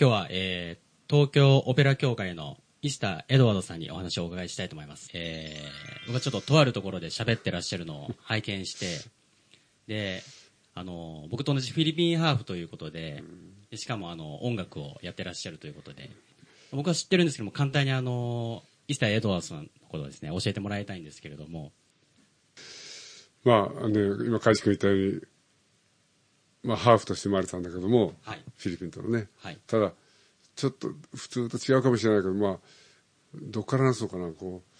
[0.00, 5.10] 今日は、えー、東京オペラ協会の石田エドワードさんにお話をお伺いしたいと思います。
[5.12, 8.86] えー、僕はちょっととあるところで喋ってらっしゃるのを拝見して、
[9.88, 10.22] で、
[10.76, 13.24] あの、僕と同じフィリピンハーフということで、
[13.72, 16.10] でしかもあの、音楽をやってらっしゃるということで、
[16.70, 21.72] 僕は知ってるんですけども、簡単にあの、石田エドワードさんのことをですね、教えてもらいたいんですけれども、
[23.42, 25.20] まあ、ね、今、海地君言ったように、
[26.62, 28.42] まあ、ハーフとして生まれたんだけども、はい。
[28.56, 29.28] フィリピンとのね。
[29.38, 29.58] はい。
[29.66, 29.92] ただ、
[30.56, 32.58] ちょっと普通と違うかもしれないけど、まあ、
[33.34, 34.70] どっから話そうかな、こう、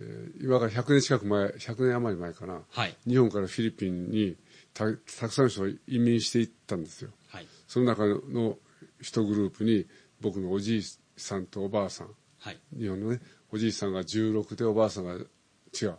[0.00, 2.94] えー今から100年近く前、100年余り前かな、はい。
[3.06, 4.36] 日本からフィリピンに
[4.74, 7.10] たたくさんの人が移民していったんですよ。
[7.28, 8.56] はい、その中の
[9.00, 9.86] 一グループに、
[10.20, 10.82] 僕のおじい
[11.16, 12.08] さんとおばあさん、
[12.38, 15.96] はい、日本のね、おじいさんが16でおばあさんが違う。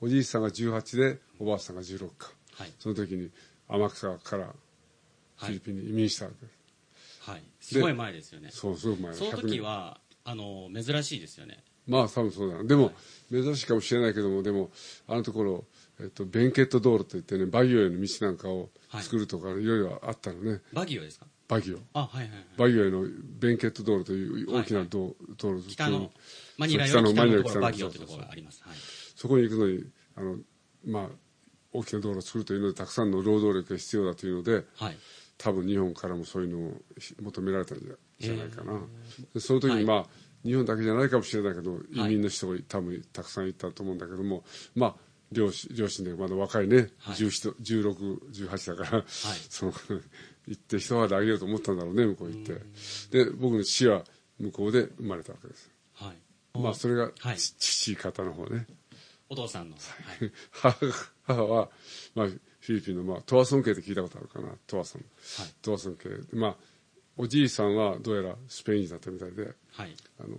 [0.00, 2.30] おじいさんが18でおばあさんが16か。
[2.54, 3.30] はい、その時に
[3.68, 4.54] 天草から
[5.36, 6.58] フィリピンに移民したわけです。
[7.30, 7.42] はい。
[7.60, 8.50] すごい前ですよね。
[8.52, 11.62] そう、すごく前その100年時は、あの、珍しいですよね。
[11.86, 12.64] まあ多分そうだな。
[12.64, 12.92] でも、
[13.30, 14.70] 珍しいかもしれないけども、でも、
[15.08, 15.64] あのところ、
[16.00, 20.60] えっと、ベンケット道路といってね、バギオへの道なんかを作るとか、いろいろあったのね。
[20.72, 21.26] バギオですか？
[21.48, 21.78] バギオ。
[21.92, 22.44] あ、はいはいはい。
[22.56, 23.04] バギオへの
[23.40, 26.12] ベンケット道路という大きな道,、道路北の、
[26.56, 28.62] マニラより北の北のバギオというところがあります。
[28.64, 28.76] はい。
[29.16, 29.84] そこに行くのに、
[30.16, 30.38] あの、
[30.84, 31.08] まあ、
[31.72, 34.98] 大きな道路を作るというので、たくさんの労働力が必要だというので、はい。
[35.38, 36.72] 多分日本からもそういうのを
[37.20, 37.80] 求められたん
[38.20, 38.80] じゃないかな。
[39.34, 40.06] でその時にまあ、
[40.44, 44.94] 日本だけじゃないかもしれないけど、移民の人が多分たくさんいたと思うんだけども、まあ、
[45.32, 49.72] 両親両親でまだ若いね、はい17 16、18だから、その、
[50.46, 53.24] 行って一肌あげようと思ったんだろうね、向こう行って。
[53.24, 54.04] で、僕の父は
[54.38, 55.70] 向こうで生まれたわけです。
[55.94, 56.58] はい。
[56.58, 58.66] まあ、それが、はいち父方の方ね。
[59.32, 59.76] お父さんの。
[59.76, 60.32] はい。
[60.50, 60.76] 母
[61.22, 61.70] 母は、
[62.14, 65.02] まあ、フィリピンの、まあ、トワソン系って聞いたことあるかな、トワソン。
[65.42, 66.10] はいトワソン系。
[66.34, 66.56] まあ、
[67.16, 69.96] おじいさんはどうやらスペイン人だったみたいで、はい。
[70.20, 70.36] あの、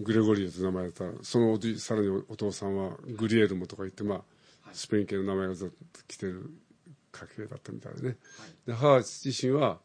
[0.00, 4.22] グレゴリオと名前だったら、そのおじさらにおお父さんはグリエルモとか言って、まあ、
[4.74, 6.50] スペイン系の名前がずっと来てる
[7.10, 8.16] 家系だったみたいでね。
[8.66, 9.78] で、母自身は、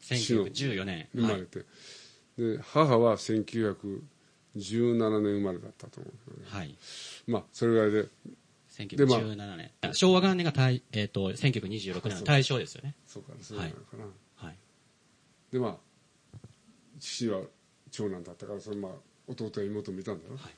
[0.00, 0.96] 1914年。
[0.96, 1.08] はい。
[1.14, 1.64] 生まれて、
[2.36, 4.00] で母は1917
[5.20, 6.78] 年生まれだったと思うけどねはい。
[7.26, 8.08] まあそれぐらいで
[8.70, 9.72] 1917年。
[9.92, 12.96] 昭和元年が大、えっ、と、1926年の大正ですよね。
[13.06, 14.04] そうかそうなのかな、
[14.36, 14.58] はい。
[15.52, 15.78] でまあ
[17.02, 17.40] 父は
[17.90, 18.92] 長男だったからそれまあ
[19.26, 20.52] 弟や妹もいたんだろ、はい。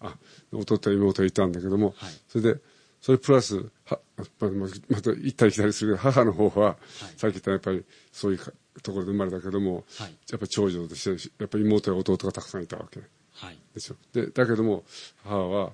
[0.00, 0.16] あ
[0.52, 2.12] 弟や妹がいたんだけども、はい。
[2.28, 2.60] それで
[3.00, 3.98] それプラスは
[4.40, 6.76] まままた行ったり来たりするけど母の方は、
[7.16, 8.52] さっき言ったやっぱりそういうか
[8.82, 10.16] ところで生まれたけども、はい。
[10.30, 13.00] やっぱり長女としてやっぱり妹や弟がたくさんいたわけ。
[13.32, 13.58] はい。
[13.74, 13.96] でしょ。
[14.12, 14.84] でだけども
[15.24, 15.72] 母は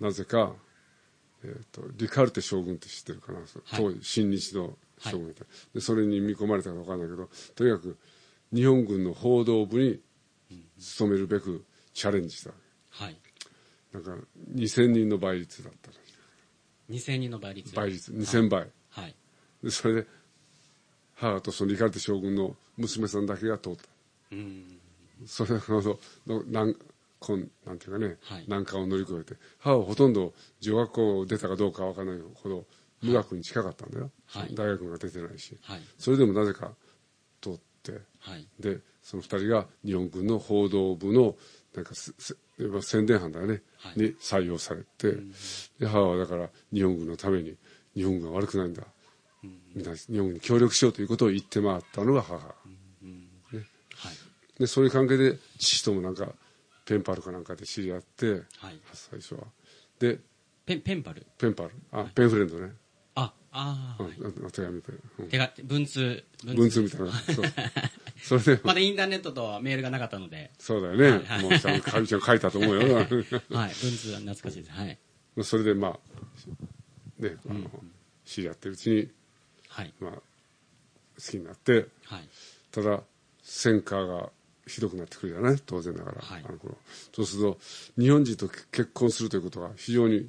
[0.00, 0.52] なぜか、
[1.44, 3.38] えー、とリカルテ将軍って知ってるかな、
[3.76, 5.44] 当時親日の将軍いた、
[5.74, 7.96] でそれに見込まれたか分かんないけどとにかく
[8.54, 10.00] 日本軍の報道部に
[10.78, 12.56] 勤めるべくチャレンジしたわ
[12.90, 13.16] はい。
[13.92, 17.74] けなんか2000人の倍率だったらしい2000人の倍率。
[17.74, 19.14] 倍率2000倍、はい。
[19.62, 20.06] でそれで
[21.14, 23.82] 母とそのリカルテ将軍の娘さんだけが通った
[24.32, 24.78] うん。
[25.26, 26.74] それほどの難
[27.18, 32.66] こんなんていうかね、はい難関を乗り越えて母はほとんど女学校を出たかどうかわからないほど
[33.00, 35.80] 無学に近かったんだよ、はい大学が出てないし、はい。
[35.98, 36.72] それでもなぜか
[37.92, 38.46] はい。
[38.58, 41.36] でその二人が日本軍の報道部の
[41.74, 41.92] なんか
[42.82, 44.00] 宣伝班だよね、はい。
[44.00, 45.16] に採用されて、
[45.78, 47.56] で母はだから日本軍のために
[47.94, 48.84] 日本が悪くないんだ、
[49.42, 52.54] みんな日本に協力しようということを言って回ったのが母、は
[53.52, 54.58] い。
[54.58, 56.28] でそういう関係で父ともなんか
[56.84, 58.80] ペンパルかなんかで知り合って、はい。
[58.92, 59.40] 最初は。
[59.98, 60.20] で
[60.64, 61.26] ペン、ペンパル？
[61.36, 61.70] ペンパル。
[61.90, 62.72] あ、ペンフレンドね、
[63.56, 65.28] あ、あ手紙ペン、うん。
[65.28, 66.24] 手が、文通。
[66.44, 66.82] 文通。
[66.82, 67.12] みたいな。
[68.20, 68.40] そう。
[68.40, 72.80] それでまだインターネットとメールがなかったので、そうだよね、はいもうちゃんかみちゃん書いたと思うよ。
[72.96, 73.08] はい。
[73.10, 74.70] 文通は懐かしいです。
[74.70, 74.98] はい。
[75.42, 77.70] それでまあねあの、
[78.24, 79.10] 知り合ってるうちに、
[79.68, 79.94] はい。
[80.00, 80.20] まあ、好
[81.16, 82.28] きになってはい。
[82.72, 83.04] ただ
[83.42, 84.30] 戦火が
[84.66, 86.44] ひどくなってくるじゃない当然ながら、はい。
[86.48, 86.76] あの頃。
[87.14, 87.60] そうすると
[87.98, 90.28] 日本人と結婚するということが非常に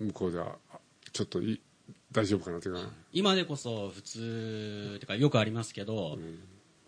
[0.00, 0.78] 向こうではあ
[1.12, 1.60] ちょっとい
[2.12, 2.80] 大丈夫かなというか、
[3.12, 6.18] 今でこそ普通、てかよくありますけど、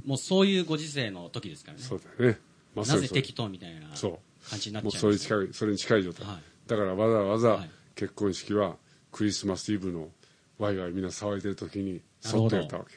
[0.04, 1.82] もうそういうご時世の時ですからね。
[1.82, 2.38] そうだよね。
[2.74, 4.18] まさにそうなぜ適当みたいなそ
[4.48, 6.36] 感じになっもうちゃうんですそれに近いそれに近い状態、はい。
[6.66, 7.70] だからわざわざはい。
[7.94, 8.76] 結婚式は
[9.12, 10.08] クリスマスイブの
[10.58, 12.96] ワイワイみんな騒いでる時にそっとやったわけ。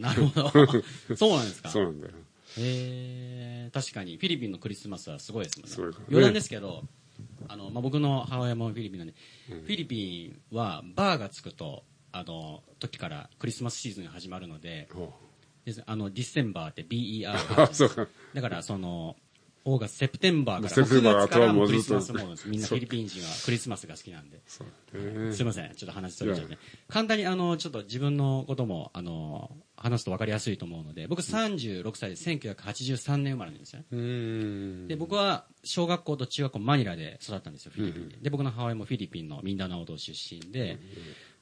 [0.00, 0.50] なるほど。
[1.16, 1.68] そうなんですか。
[1.68, 2.14] そうなんだよ。
[2.58, 5.96] へえ確かにフィリピンのクリスマスはすごいですもんね。
[6.08, 6.84] 余談ですけど
[7.48, 9.14] あの、まあ、僕の母親もフィリピンなんで、
[9.48, 14.88] フィリピンはバーがつくとあの時からクリスマスシーズンが始まるので
[15.86, 17.32] あのディセンバーって BER
[18.34, 19.16] だからその
[19.68, 22.48] オーガスセプテンバーからセプテンバー6月からもクリスマスモードです。
[22.48, 24.40] みんなフィリピン人はクリスマスが好きなんで。
[25.32, 26.56] すいません、ちょっと話それちゃって。
[26.88, 29.50] 簡単に、あの、ちょっと自分のことも、あの、
[29.90, 33.82] 話すと分かりやすいと思うので、僕36歳で1983年生まれなんですよ
[34.88, 38.16] で、僕は小学校と中学校マニラで育ったんですよ、フィリピンで。
[38.22, 40.78] で、僕の母親もフィリピンのミンダナオ島出身で、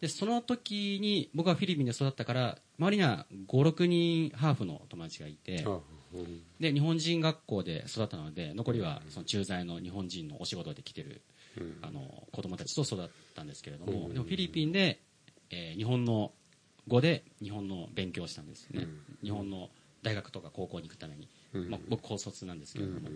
[0.00, 5.64] で、その時に僕はフィリピンで育ったから、周りには5、6人ハーフの友達がいて、
[6.60, 11.22] で、日本人学校で育ったので、残りはその駐在の日本人のお仕事で来てる、
[11.82, 15.00] あの、子供たちと育ったんですけれども、でもフィリピンで、
[15.50, 16.32] えー日本の
[16.88, 18.86] 語で日本の勉強をしたんですね。
[19.22, 19.70] 日本の
[20.02, 21.28] 大学とか高校に行くために。
[21.68, 23.08] まあ、僕高卒なんですけれども。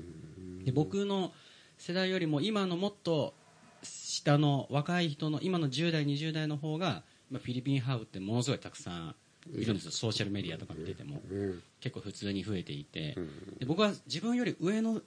[0.65, 1.33] で、僕の
[1.77, 3.35] 世代よりも今のもっと
[3.83, 9.15] 下の若い人の今の10代、20代の方が、まあ、フィリピンハーフってものすごいたくさん
[9.53, 9.91] いるんですよ。
[9.91, 11.17] ソーシャルメディアとか見てても。
[11.17, 13.17] ね結構普通に増えていて、
[13.59, 15.01] で僕は自分より上の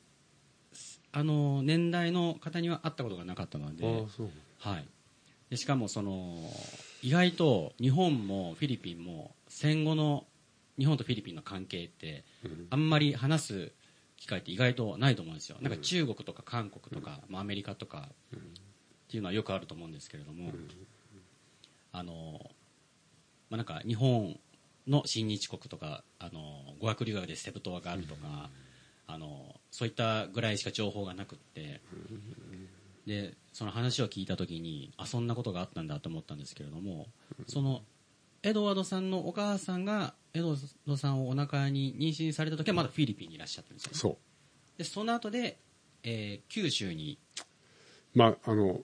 [1.11, 3.85] あの年代の方には会ったことがなかったので,、
[4.59, 4.85] はい、
[5.49, 6.37] でしかもその
[7.01, 10.25] 意外と日本もフィリピンも戦後の
[10.77, 12.23] 日本とフィリピンの関係って
[12.69, 13.71] あんまり話す
[14.17, 15.57] 機会って意外とないと思うんですよ。
[15.61, 18.39] なんか中国とか韓国とか、まあ、アメリカとかっ
[19.09, 20.51] ていうのはよくあると思うんですけれども、
[21.91, 22.39] あの
[23.49, 24.39] まあ、なんか日本
[24.87, 28.49] の親日国とかあの語学留学でセブ島があるとか、
[29.07, 31.81] あのそういったぐらいしか情報がなくって、
[33.05, 37.07] でその話を聞いた時にあそんなことがあったんだと思ったんですけれども、
[37.47, 37.81] その
[38.43, 43.97] エドワードさんのお母さんがエドワードさんをお腹に妊娠された時はまだフィリピンにいらっしゃったんですよね。
[43.97, 44.17] そう。
[44.77, 45.57] でその後で、
[46.03, 47.17] えー九州に。
[48.13, 48.81] まああの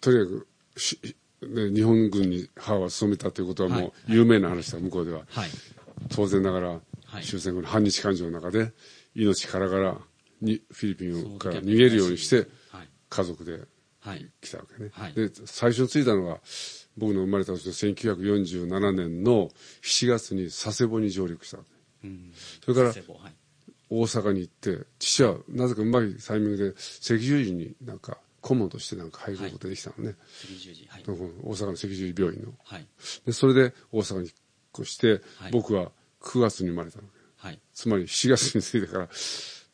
[0.00, 0.98] とにかくし、
[1.42, 5.22] ね、日本軍に母は勤めたということはもう有名な話だ、向こうでは。
[5.28, 5.50] はい。
[6.10, 6.80] 当然ながら、は
[7.20, 7.22] い。
[7.22, 8.72] 終戦後の反日感情の中で
[9.14, 9.98] 命からがら
[10.40, 12.46] にフィリピンから逃げるようにしてはい
[13.08, 13.60] 家族で
[14.06, 14.30] はい。
[14.40, 15.14] 来たわけね、はい。
[15.14, 16.38] で最初に着いたのが
[16.96, 19.50] 僕の生まれた年の1947年の
[19.82, 22.08] 7月に佐世保に上陸したわけ。
[22.08, 22.32] うん。
[22.64, 22.94] それから
[23.90, 30.14] 大阪に行って父はなぜかうまいタイミングで赤十字になんか顧問としてなんか入ることができたのね、
[30.88, 31.02] はい。
[31.02, 32.52] 大阪の赤十字病院の。
[32.64, 32.86] はい。
[33.26, 34.30] でそれで大阪に引っ
[34.82, 35.50] 越して、はい。
[35.50, 35.90] 僕は
[36.22, 37.04] 9月に生まれたの
[37.38, 37.60] はい。
[37.74, 39.08] つまり7月に着いてから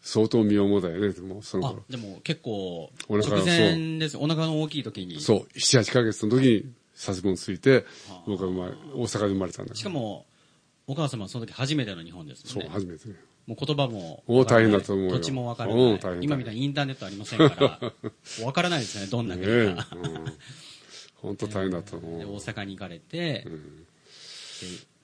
[0.03, 4.19] 相当身重だよねもうそのあ頃でも結構お腹が直前です。
[4.19, 5.21] お腹の大きい時に。
[5.21, 5.47] そう。
[5.55, 7.85] 78ヶ月の時に佐世保に着いて
[8.27, 9.75] 僕は生まれ大阪で生まれたんだけど。
[9.77, 10.27] しかも
[10.89, 12.75] お母様はその時初めての日本ですそうもんね。
[12.75, 13.09] 初めて。
[13.09, 13.15] ね
[13.47, 15.13] もう言葉もおわからない大変だと思うよ。
[15.13, 15.95] 土地もわからない。
[15.95, 17.93] お大変今みたいにインターネットありませんから
[18.45, 20.25] わからないですねどんなね国えか、うん。
[21.17, 23.47] 本当大変だったと思う、で大阪に行かれて、で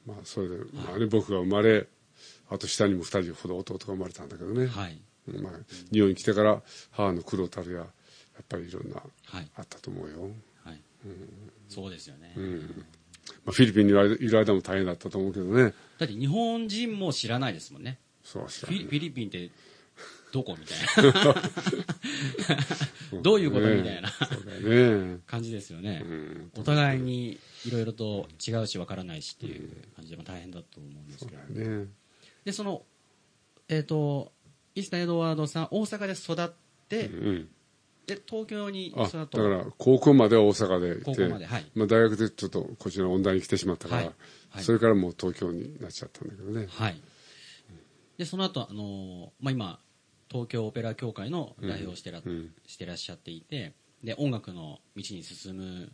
[0.06, 1.88] まあそれで、まあね、僕が生まれ
[2.50, 5.00] あと下にも2人ほど弟が生まれたんだけどね、はい。
[5.26, 5.52] まあ、
[5.92, 7.88] 日本に来てから母の苦労たるややっ
[8.48, 9.48] ぱりいろんなはい。
[9.56, 10.30] あったと思うよ、
[10.64, 10.80] はい。
[11.68, 12.32] そうですよね、
[13.44, 15.74] まあ、フィリピンにいる間も大変だったと思うけどね。
[15.98, 17.98] だって日本人も知らないですもんね。
[18.22, 19.50] そうしフィリフィリピンって
[20.32, 21.34] どこみたいな。
[23.22, 24.10] どういうことみたいな。
[24.68, 25.18] ね。
[25.26, 26.50] 感じですよね、ん。
[26.58, 31.78] お互いにいろいろと違うしわからないしっていう感じでまあ大変だと思うんですけど。
[31.80, 31.86] ね
[32.48, 32.82] でその
[33.68, 34.32] えっ、と
[34.74, 36.50] イスタ・エドワードさん大阪で育っ
[36.88, 37.48] て、うん
[38.06, 41.66] で、東京に、だから、高校までは大阪でいて、高校まではい。
[41.74, 44.14] まあ大学でちょっとこちらの音大に来てしまったから、はい。
[44.48, 44.64] はい。
[44.64, 46.68] それからもう東京になっちゃったんだけどね。
[46.70, 46.98] はい。
[48.16, 49.80] で、その後、あのーまあ、今、
[50.30, 55.92] 東京オペラ協会の代表をしてら,、うんしてらっしゃっていて、で、音楽の道に進む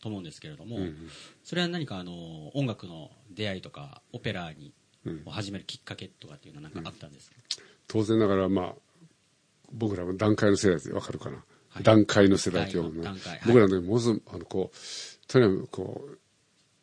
[0.00, 0.96] と思うんですけれども、うん
[1.44, 4.72] それは何か、あのー音楽の出会いとか、オペラに、うん
[5.24, 7.36] を始めるきっかけとかっていうのは何かあったんですか、
[7.88, 8.74] 当然ながら、まあ、
[9.72, 11.44] 僕らも段階の世代ってわかるかな。
[11.68, 11.82] はい。
[11.82, 12.90] 段階の世代っていうの
[13.46, 16.08] 僕らの時ものすごくあの、こう、とにかくこ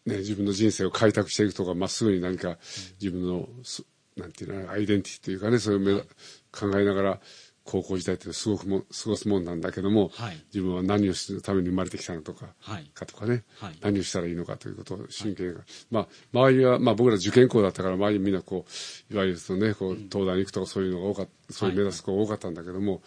[0.06, 2.58] う、ね、自分の人生を開拓していくとか、まっすぐに何か
[3.02, 3.84] 自分の、す
[4.16, 6.04] なんていうのアイデンティティというかね、そういう目だ
[6.52, 7.20] 考えながら、
[7.68, 10.42] 高校時代ってすごくも過ごすもんなんだけども、はい。
[10.54, 12.90] 自分は何をするために生まれてきたのとか、はい。
[12.94, 13.78] かとかね、はい。
[13.82, 15.54] 何をしたらいいのかということを真剣に、
[15.92, 18.66] まあ、周りは、まあ僕ら受験校だったから、周りみんなこ
[19.10, 23.02] う、いわゆるそのね、こう、東大に行くとかそういうのが多かった、そういう目指す子が多かったんだけども、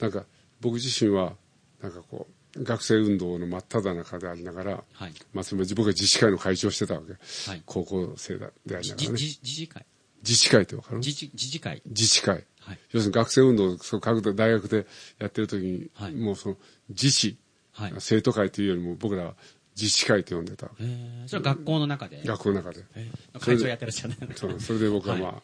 [0.00, 0.26] なんか、
[0.60, 1.36] 僕自身は、
[1.80, 5.12] なんかこう、学生運動の真っ只中でありながら、はい。
[5.32, 7.12] まあ、つまり僕は自治会の会長をしてたわけ。
[7.50, 7.62] はい。
[7.66, 9.18] 高校生だでありながじらね。
[9.18, 9.84] じ自治会？
[10.26, 10.98] 自治会ってわかる？
[10.98, 12.44] 自治自治会自治会。
[12.60, 12.78] はい。
[12.92, 14.86] 要するに学生運動をそう各大学で
[15.18, 16.56] やってる時に、はいもうその
[16.88, 17.36] 自治、
[17.72, 17.94] はい。
[17.98, 19.34] 生徒会というよりも僕らは
[19.76, 20.70] 自治会と呼んでた。
[20.80, 22.84] えー、それは学校の中で、学校の中で。
[22.94, 25.42] えー会長やってらっしゃるそうそれで僕はまあ、はい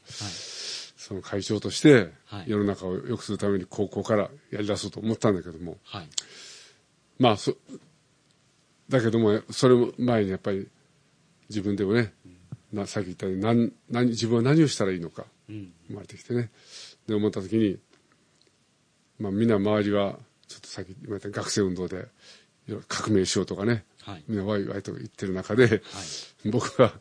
[0.96, 6.08] その会長としてはい世の中を良くするために高校からやり出そうと思ったんだけども、はい。
[7.18, 7.56] まあそ
[8.88, 10.68] だけどもそれも前にやっぱり
[11.48, 12.12] 自分でもね、
[12.72, 15.72] なさっき言ったように何何自分は何をしたらいいのかうん。
[15.88, 16.50] 生まれてきてね
[17.06, 17.78] で思った時に、
[19.18, 22.06] まあ、みんな周りはちょっとさっき言われた学生運動で
[22.88, 24.24] 革命しようとかねはい。
[24.28, 25.80] みんなワイワイと言ってる中で、はい。
[26.50, 26.92] 僕は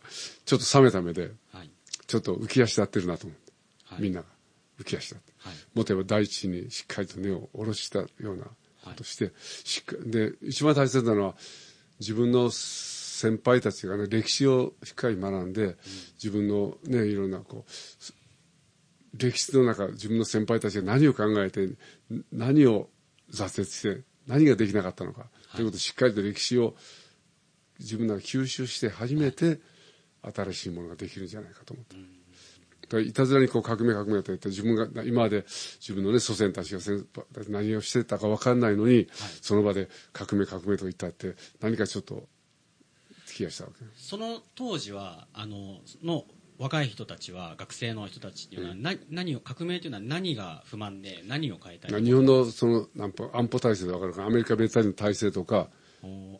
[0.45, 1.69] ちょっと冷めた目ではい。
[2.07, 3.51] ちょっと浮き足立ってるなと思って、
[3.85, 4.01] はい。
[4.01, 4.27] みんなが
[4.79, 5.33] 浮き足立って。
[5.37, 5.53] はい。
[5.75, 8.45] もっと言えば大地にしっかりと根を下ろしたような
[8.83, 11.35] ことして、しっかで一番大切なのは
[11.99, 12.49] 自分の
[13.19, 15.75] 先輩たちがね歴史をしっかり学んで、
[16.15, 21.67] 自分のねいろんなこう歴史の中自分の先輩たちが何を考えて
[22.31, 22.89] 何を
[23.29, 26.75] 挫折して何ができなかったのか、ということをしっかりと歴史を
[27.79, 29.59] 自分らが吸収して初めて
[30.21, 31.95] 新しいものができるんじゃないかと思った。
[31.97, 32.01] だ
[32.91, 35.43] からいたずらにこう革命革命と言って自分が今まで
[35.81, 37.05] 自分のね祖先たちが先
[37.49, 39.09] 何をしてたか分かんないのに、
[39.41, 42.29] その場で革命革命と言ったって何かちょっと
[43.49, 46.25] したわけその当時は、あの、の
[46.57, 55.69] 若い人たちは、学生の人たちっていうのは、な何を、革命というのは何が不満で、何を変えたい日本のその安保安保体制で分かるかアメリカ別体の体制とか。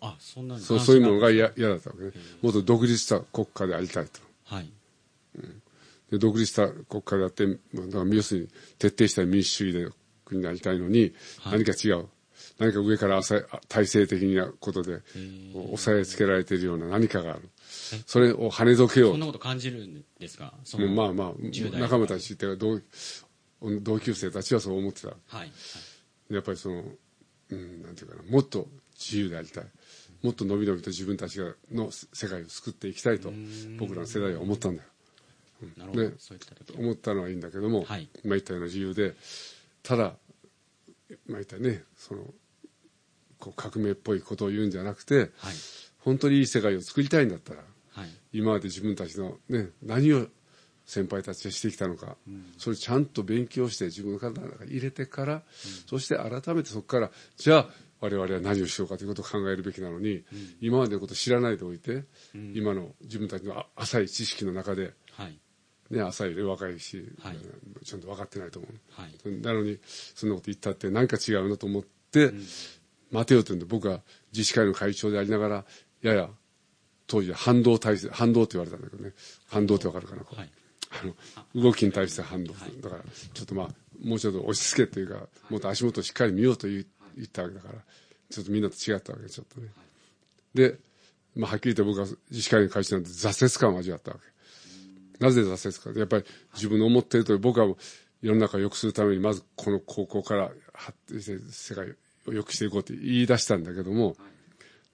[0.02, 1.32] あ、そんなそうそういうものが。
[1.32, 2.12] 嫌嫌だったわけね。
[2.42, 4.20] もっと独立した国家でありたいと。
[4.44, 4.70] はい。
[6.12, 8.48] で独立した国家であってだから要するに
[8.80, 11.64] 徹底した民主主義で国になりたいのに、はい。
[11.64, 12.08] 何か違う
[12.60, 13.22] 何か上から
[13.68, 15.02] 体制的なことで
[15.72, 17.50] 押さえつけられているような何かがある。
[18.06, 19.10] それを跳ねどけよう。
[19.12, 20.54] んそなこと感じるんですか？
[20.64, 22.66] そのまあまあ10代仲間たちっていうか
[23.62, 25.10] 同同級生たちはそう思ってた。
[25.28, 25.52] はい。
[26.30, 26.84] やっぱりその、
[27.50, 29.64] うん、なんていうかなもっと自由でありたい。
[30.22, 33.32] もっと伸び伸びと自分たちがの世界を救っていきたいと
[33.80, 34.90] 僕らの世代は思ったんだよ。
[36.78, 38.10] 思ったのはいいんだけども、はい。
[38.24, 39.16] 今言ったような自由で
[39.82, 40.14] ただ
[41.28, 42.22] 今言ったねその
[43.40, 45.56] こう革命っぽいことを言うんじゃなくてはい。
[46.00, 48.10] 本当にいい世界を作りたいんだったらはい。
[48.34, 50.28] 今まで自分たちの、ね、何を
[50.86, 52.18] 先輩たちがしてきたのか、
[52.58, 55.44] それをちゃんと勉強して自分の体の中に入れてから、
[55.88, 57.70] そして改めてそこからじゃあ
[58.02, 60.24] 我々は何をしようかということを考えるべきなのに、
[60.62, 65.38] 今までのことを知らないでおいて、今の自分たちのあ浅い知識の中で、はい。
[65.92, 67.38] ね、浅いで若いし、はい
[67.84, 68.72] ちゃんと分かってないと思う。
[68.90, 69.42] はい。
[69.42, 69.80] なのに
[70.16, 72.32] そんなこと言ったって何か違うなと思って、
[73.12, 74.02] 待てよと言うんで僕は
[74.32, 75.66] 自治会の会長でありながら
[76.02, 76.30] やや
[77.08, 79.14] 当時は反動体制反動って言われたんだけどね。
[79.48, 80.50] 反動って分かるかな、はい。
[80.92, 83.02] あの動きに対して反動、だから
[83.34, 83.70] ちょっとまあ
[84.04, 86.86] もうちょっと押し付けというか、もっと足元をしっかり見ようと言
[87.22, 87.74] ったわけだから
[88.30, 89.70] ちょっとみんなと違ったわけちょっとね、
[90.54, 90.78] で、
[91.36, 95.24] まあ、はっきり言って僕は自治会の会長なんて挫折感を味わったわけ。
[95.24, 96.24] なぜ挫折かやっぱり
[96.54, 97.68] 自分の思っているとおり僕は
[98.22, 101.94] 世の中を良くするためにまずこの高校から発展して世界を
[102.34, 104.16] 良くしていこうって言い出したんだけども、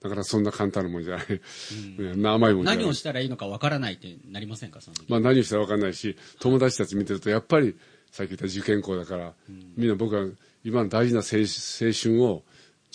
[0.02, 2.84] だからそんな簡単なもんじゃない、いや 甘いもんじゃない。
[2.84, 4.80] 何をしたらいいのかわからないってなりませんか？
[4.80, 5.10] その時。
[5.10, 7.74] まあ、何をしたら分かんないし友達たち見てるとやっぱり
[8.10, 9.34] さっき言った受験校だから、
[9.76, 10.26] みんな僕は
[10.64, 12.44] 今の大事な青青春を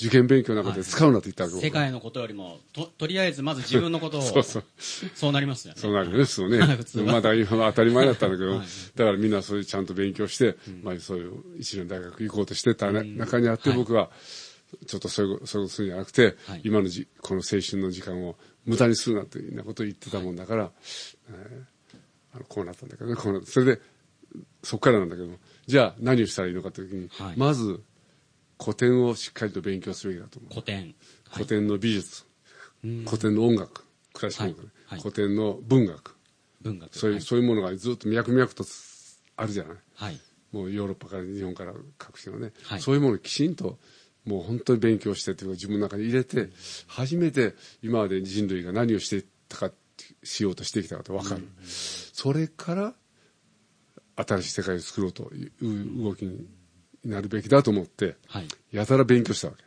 [0.01, 4.63] 受験勉強なんかで使うなって言ったわけ、僕は世界のことよりも、と、とりあえずまず自分のことを、 そうそう。
[5.13, 5.79] そうなりますよね。
[5.79, 6.59] そうなるよね、そうね。
[6.59, 6.99] 普通。
[7.01, 7.13] は。
[7.13, 8.67] まだ今は当たり前だったんだけど、はい。
[8.95, 13.77] だからみんなそれちゃんと勉強して、まあそういう一流の大学行こうとしてたね中にあって、はい。
[13.77, 14.09] 僕は、
[14.87, 16.61] ちょっとそういう、そういうことするんじゃなくて、はい。
[16.63, 20.71] 今のじ、この青春の時間を無駄にするなっていうようなことを言ってたもんだから、
[21.29, 21.81] えー
[22.33, 23.51] あのこうなったんだけどね、こうなった。
[23.51, 23.81] それで、
[24.63, 25.29] そこからなんだけど、
[25.67, 27.37] じゃあ何をしたらいいのかという時に、はい。
[27.37, 27.81] まず
[28.63, 30.51] 古典をしっかりと勉強すべきだと思う。
[30.51, 30.93] 古典。
[31.31, 32.25] 古典の美術、
[32.83, 33.05] うん。
[33.05, 35.01] 古典の音楽、クラシック音楽。
[35.01, 36.15] 古典の文学、
[36.61, 36.95] 文学。
[36.95, 37.23] そういう、はい。
[37.23, 38.63] そういうものがずっと脈々と
[39.37, 39.77] あるじゃない。
[39.95, 40.19] はい。
[40.51, 42.81] もうヨーロッパから日本から各地のね、はい。
[42.81, 43.79] そういうものをきちんと
[44.25, 46.49] もう本当に勉強してというか自分の中に入れて、
[46.87, 49.71] 初めて今まで人類が何をしていったか、
[50.23, 51.47] しようとしてきたかと分かる。
[51.65, 52.93] それから
[54.17, 56.45] 新しい世界を作ろうという動きに
[57.05, 58.47] なるべきだと思って、はい。
[58.71, 59.63] やたら勉強したわけ。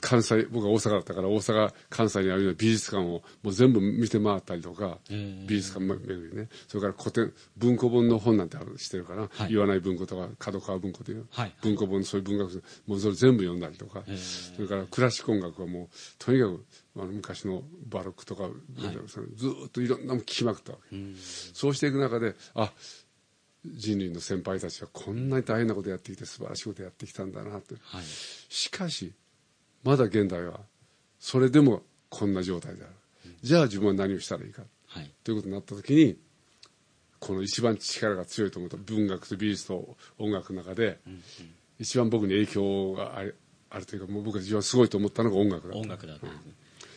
[0.00, 6.48] 関西、僕は大阪だったから大阪、関西にあるような美術館をもう全部見て回ったりとか、美術館巡りね。
[6.68, 9.22] それから古典、文庫本の本なんてある、してるかな。
[9.22, 14.04] はい言わない文庫とか、角川文庫という、はい文庫本、そういう文学書、もうそれ全部読んだりとか
[14.54, 16.64] それからクラシック音楽はもう、とにかく、
[16.96, 18.48] あの昔のバロックとか、
[19.06, 20.96] そのずーっといろんなもん聞きまくったわけ。
[21.52, 22.72] そうしていく中で、あ、
[23.64, 27.74] 人類の先輩たちはこんなに大変なことやってきて素晴らしいことやってきたんだなって。
[27.82, 28.04] はい。
[28.04, 29.12] しかし、
[29.84, 30.60] まだ現代は、
[31.18, 32.92] それでもこんな状態である。
[33.42, 34.62] じゃあ自分は何をしたらいいか。
[34.86, 35.10] はい。
[35.24, 36.16] ということになった時に、
[37.18, 40.98] この一番力が強いと思った文学と美術と音楽の中で、
[41.78, 43.36] 一番僕に影響がある
[43.68, 46.30] あるというか、もう僕が一番すごいと思ったのが音楽だった音楽だったん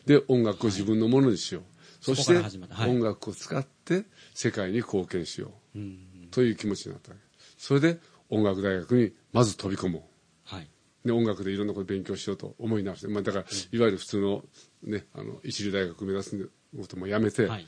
[0.06, 1.64] で音楽を自分のものにしよう。
[2.02, 4.04] そしてそこから始まったはい音楽を使って
[4.34, 5.80] 世界に貢献しよう。
[5.80, 6.13] うん。
[6.34, 7.12] という気持ちになった。
[7.58, 8.00] それで
[8.30, 10.56] 音楽大学にまず飛び込もう。
[10.56, 10.68] はい。
[11.06, 14.44] で音楽でいろんなことを勉強しようと思い直して、まあ、だから、いわゆる普通の,、
[14.84, 16.50] ね、あの一流大学を目指す
[16.80, 17.66] こともやめて、はい。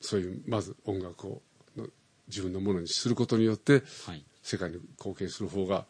[0.00, 1.42] そういうまず音楽を
[1.76, 1.86] の
[2.28, 4.24] 自分のものにすることによってはい。
[4.42, 5.84] 世界に貢献する方が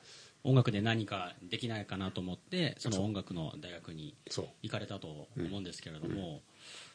[0.45, 6.41] 音楽で何かできないかなと思って、その音楽の大学にそう行かれたと思うんですけれども、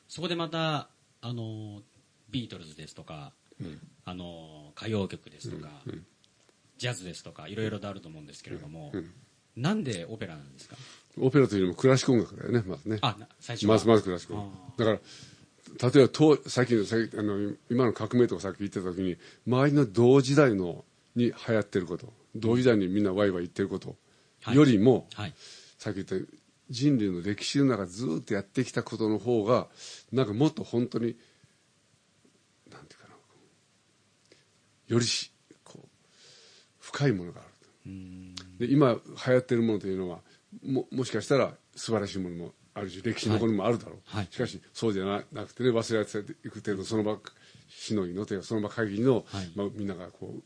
[0.08, 0.90] そこでまた、
[1.22, 1.82] あの、
[2.30, 3.34] ビートルズですとか、
[4.06, 5.70] あの、歌謡曲ですとか、
[6.78, 8.92] ジャズですとか、いろいろとあると思うんですけれども、
[9.56, 10.76] なんでオペラなんですか？
[11.20, 12.98] オペラというよりもクラシック音楽だよねまずね。
[13.02, 13.76] あ、な最初は。
[13.76, 14.98] まずまずクラシックだから
[15.92, 20.84] 例えばとさっきのさあの今の革命とかさっき言ってた時に周りの同時代の
[21.16, 23.96] に流行ってること同時代にみんなワイワイ言ってること
[24.42, 24.56] はい。
[24.56, 25.34] よりも、はい。
[25.78, 26.16] さっき言った
[26.72, 29.68] 人類の歴史の中でずっとやってきたことの方が
[30.12, 31.16] なんかもっと本当に
[32.72, 33.13] なんていうかな
[34.88, 35.32] よりし
[35.63, 35.88] こう
[36.80, 37.54] 深いものがある
[38.60, 40.19] で今流行ってるものというのは
[40.63, 44.28] ももしかしたら素晴らしいものもあるし歴史のものもあるだろう、はい。
[44.32, 47.17] しかしそうじゃななくてね忘れていく程度その場
[47.69, 49.52] しのぎのというかその場限りの、はい。
[49.56, 50.43] まあ、みんながこう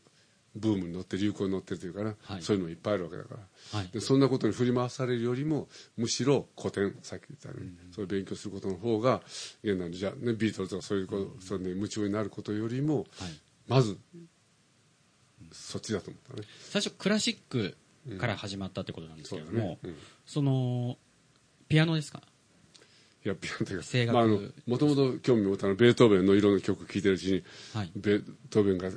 [0.56, 2.42] ブームに乗って流行に乗ってるというかな、はい。
[2.42, 3.34] そういうのもいっぱいあるわけだか
[3.72, 3.88] ら、はい。
[3.92, 9.22] でそんなことに振り回されるよりもむしろ古典さっき言ったように、そういう勉強することの方が
[9.62, 13.06] 現代のじゃあ、ね、ビートルズとかそういうこと、それで夢中になることよりも、はい
[13.68, 13.98] まず
[15.52, 16.48] そっちだと思ったね。
[16.70, 17.76] 最初クラシック
[18.18, 20.96] から始まったってことなんですけれども、そうだねうんその、
[21.68, 22.22] ピアノですか？
[23.24, 28.90] いや、ピアノというか声、楽まあ、あの、もともと興味を持ったのは、ベートーベンのいろんな曲聴いてるうちに、はいベートーベンが、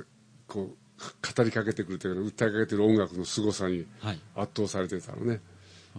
[0.46, 5.40] こう、語りかけてくるというか、訴えかけてる音楽の凄さにはい圧倒されてたのね。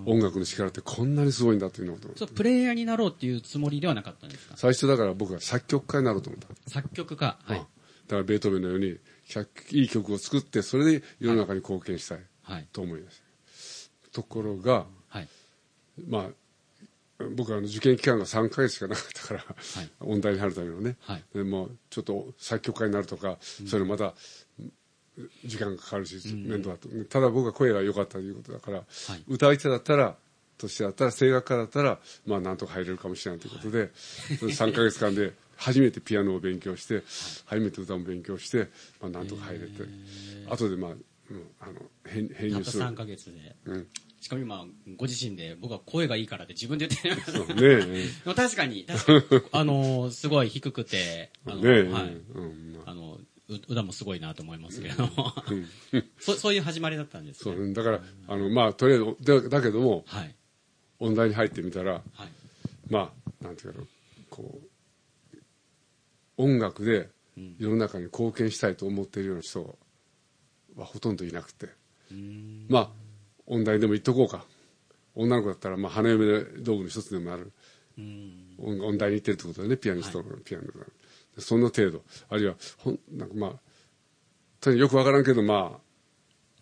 [0.06, 1.98] 音楽の力ってこんなにすごいんだっていうのを。
[2.16, 4.56] そう、プレイヤーになろうっていうつもりではなかったんですか？
[4.58, 6.70] 最初だから僕は作曲家になろうと思った。
[6.72, 7.38] 作曲家。
[7.44, 7.66] はいうん。
[8.14, 8.98] だからベートーベンのように、
[9.28, 9.48] 100
[9.78, 12.68] いい曲を作って、それで世の中に貢献したいはい。
[12.72, 14.12] と思いました。
[14.12, 15.28] ところが、はい。
[16.08, 19.44] まあ、僕はあの受験期間が3ヶ月しかなかったから、い
[20.02, 24.14] 音大に入るためのね、はいでもうちょっと作曲家になるとか、それまた
[25.46, 26.90] 時間がかかるし、面倒だと。
[27.06, 28.84] ただ僕は声が良かったということだから、い
[29.28, 30.16] 歌い手だったら、
[30.58, 33.92] としてだったら、声楽家だったら、まあなんとか入れるかもしれないということで、
[34.40, 37.04] その3ヶ月間で初めてピアノを勉強して、
[37.46, 38.70] 初めて歌も勉強して、
[39.02, 39.84] まあなんとか入れて、
[40.50, 41.00] 後でまあ、うん
[41.60, 41.74] あの
[42.06, 42.84] 編編たった入する。
[42.84, 43.56] 3ヶ月で。
[43.66, 43.88] うん
[44.24, 47.22] しかも今、ご自身で、僕は声がいいからって自分で言ってる。
[47.30, 52.22] そうね 確かに、確かに、 あの、すごい低くて、あの、ねえ、はい。
[52.34, 55.34] うんまああの、う歌もすごいなと思いますけれども、
[56.20, 57.56] そそういう始まりだったんですね。
[57.56, 60.36] そうだから、あのまあとりあえずだだけどもはい。
[61.00, 62.04] 音大に入ってみたらはい。
[62.90, 63.86] まあなんていうかな
[64.30, 64.68] こう
[66.38, 67.10] 音楽で
[67.58, 69.78] 世の中に貢献したいと思っているような人
[70.76, 71.70] はほとんどいなくて。
[72.70, 72.90] まあ
[73.46, 74.46] 音大でも言っとこうか。
[75.16, 77.52] 女の子だったら、まあ、花嫁道具の一つでもある。
[77.98, 78.56] うん。
[78.58, 79.78] 音音大に行ってるってことだね。
[79.78, 80.86] ピアニストのピアノが、
[81.38, 82.04] そんな程度。
[82.30, 83.54] あるいはほんなんかまあ
[84.60, 85.80] とにかくよくわからんけどまあ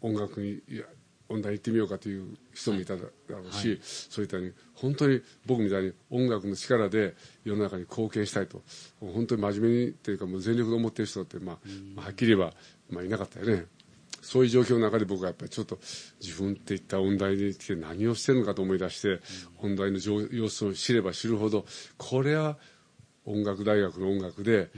[0.01, 0.83] 音楽にいや
[1.29, 8.61] 音大行ってみようかという人もいただろうし、はいそういったように本当に僕みたいに音楽の力で世の中に貢献したいと
[8.99, 11.57] 本当に真面目にっていうかもう全力で思ってる人って、まあ
[11.95, 12.53] まあ、はっきり言えば、
[12.89, 13.65] まあ、いなかったよね。
[14.21, 15.79] そういう状況の中で僕はやっぱりちょっと
[16.21, 19.19] 自分っていった音大に来て何をしてるのかと思い出して、
[19.61, 21.65] 音大の状様子を知れば知るほど
[21.97, 22.57] これは
[23.25, 24.69] 音楽大学の音楽で、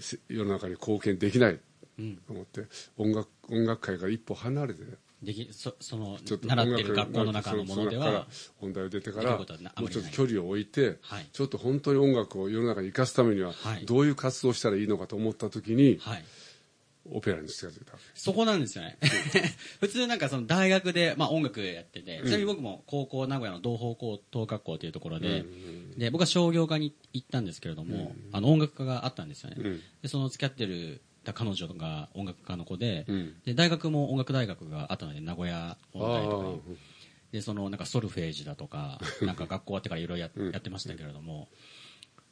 [0.00, 1.60] せ世の中に貢献できない
[1.98, 2.16] うん。
[2.16, 2.64] と思って
[2.96, 4.82] 音楽音楽界から一歩離れて
[5.22, 8.26] でき、そ、その習ってる学校の中のものではそそ中から、
[8.68, 11.26] 音大を出てからもうちょっと距離を置いて、はい。
[11.32, 13.84] ちょっと本当に音楽を世の中に生かすためにははい。
[13.84, 16.24] どういう活動をしたらいいのかと思った時に、はい。
[17.12, 17.94] オペラに近づいた。
[18.14, 18.98] そこなんですよね。
[19.80, 25.44] 普通なんかその大学で、まあ音楽やってて、ちなみに僕も高校名古屋の同胞高等学校というところで、
[25.96, 29.56] で、僕は商業科に行ったんですけれども、あの音楽科があったんですよね。
[29.58, 29.80] うん。
[30.02, 33.34] で、その付き合ってる彼女が音楽科の子で、うん。
[33.44, 36.44] で、大学も音楽大学があったので、名古屋音大とか
[37.32, 41.48] で、そのなんかソルフェージだとか、 なんか学校終わってからいろいろややってましたけれども、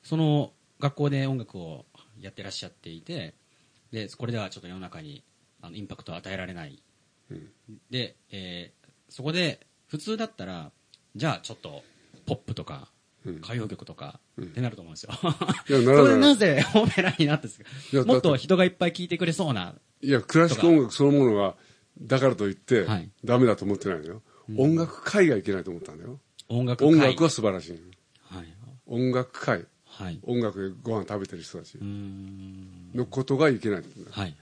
[0.02, 1.86] その学校で音楽を
[2.18, 3.34] やってらっしゃっていて、
[3.90, 5.22] で、これではちょっと世の中に
[5.60, 6.82] あのインパクトを与えられない。
[7.30, 7.52] うん。
[7.90, 10.70] で、えーそこで普通だったら、
[11.16, 11.82] じゃあちょっと
[12.26, 15.10] ポップとか、うん歌謡曲とか、ってなると思うんですよ。
[15.68, 17.60] いやな それなぜオペラになったんです
[17.98, 18.04] か？
[18.04, 19.74] もっと人がいっぱい聴いてくれそうな。
[20.00, 21.56] いやクラシック音楽そのものが
[22.00, 24.22] だからといって、はいダメだと思ってないのよ、
[24.56, 27.80] 音楽界がいけないと思ったんだよ音楽会音楽は素晴らしい
[28.22, 28.46] はい。
[28.86, 30.20] 音楽界はい。
[30.22, 31.76] 音楽でご飯食べてる人たち。
[32.94, 34.36] のことがいけないはい。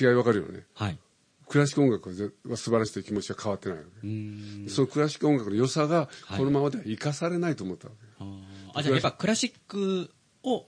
[0.00, 0.98] 違いわかるよねはい。
[1.48, 2.10] クラシック音楽
[2.48, 4.70] は素晴らしいという気持ちは変わってないわけ。
[4.70, 6.38] そのクラシック音楽の良さがはい。
[6.38, 10.10] このままでは生かされないと思ったわけ、あーあ、じゃあやっぱクラシック
[10.42, 10.66] を、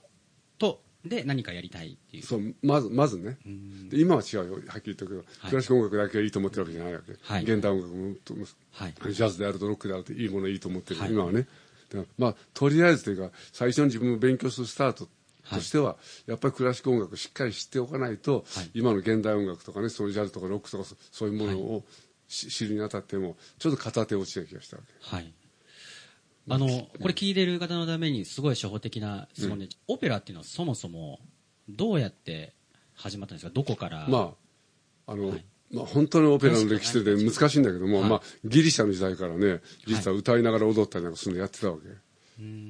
[0.57, 2.23] と、で何かやりたいっていう。
[2.23, 3.37] そうまずまずね。
[3.47, 3.89] ん。
[3.89, 4.53] で今は違うよ。
[4.53, 5.49] はっきり言ったけど、はい。
[5.49, 7.43] クラシック音楽だけがいいと思ってるわけじゃないわけ、はい。
[7.43, 8.33] 現代音楽もと
[8.71, 9.13] はい。
[9.13, 11.11] ジャズであるとロックであるといいものいいと思ってる、はい。
[11.11, 11.47] 今はね。
[12.17, 15.07] まあとりあえずというか最初に自分を勉強するスタート
[15.49, 18.69] としては、やっぱりクラシック音楽をしっかり知っておかないと、はい。
[18.73, 21.83] 今の現代音楽とかねそのジャズとかロックとかそそういうものを
[22.27, 25.15] し知るにあたってもちょっと片手落ちた気がしたわけ。
[25.15, 25.33] はい。
[26.49, 31.19] あの、これ聞いてる方のためにすごい初歩的な質問で、オペラっていうのはそもそも
[31.67, 32.53] どうやって
[32.95, 33.51] 始まったんですか？
[33.53, 34.07] どこから？
[34.07, 34.33] ま
[35.07, 35.45] ああの、はい。
[35.69, 38.09] まあ、本当にオペラの歴史で難しいんだけども、はい。
[38.09, 41.89] まあ、ギリシャの時代からね実は歌いながら踊ったりなんかするのやってたわけ、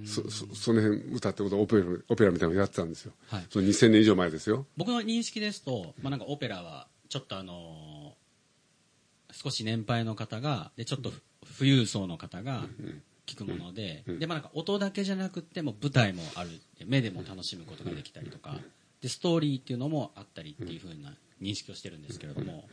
[0.05, 3.45] そそその辺歌ってことはオペラオペラみたいなのやってたんですよ、はい。
[3.49, 4.65] その2000年以上前ですよ。
[4.77, 8.27] 僕の認識ですと、まあ、なんかオペラはちょっとあのー
[9.31, 11.11] 少し年配の方がでちょっと
[11.57, 12.65] 富裕層の方が
[13.25, 16.49] 聞くもので,、でまあ、なんか音だけじゃなくても舞台もある。
[16.85, 18.55] 目でも楽しむことができたりとか。
[19.01, 22.67] でストーリーっていうのもあったりっていうふうな認識をしてるんですけれども、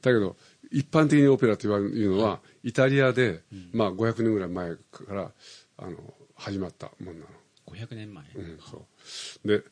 [0.00, 0.36] だけど
[0.70, 5.30] 一般的にオペラというのは、イタリアで、まあ、500年ぐらい前から
[5.76, 5.96] あの
[6.38, 7.26] 始まったもんなの、
[7.66, 8.86] 500年前、うん、そ
[9.44, 9.48] う。
[9.48, 9.62] で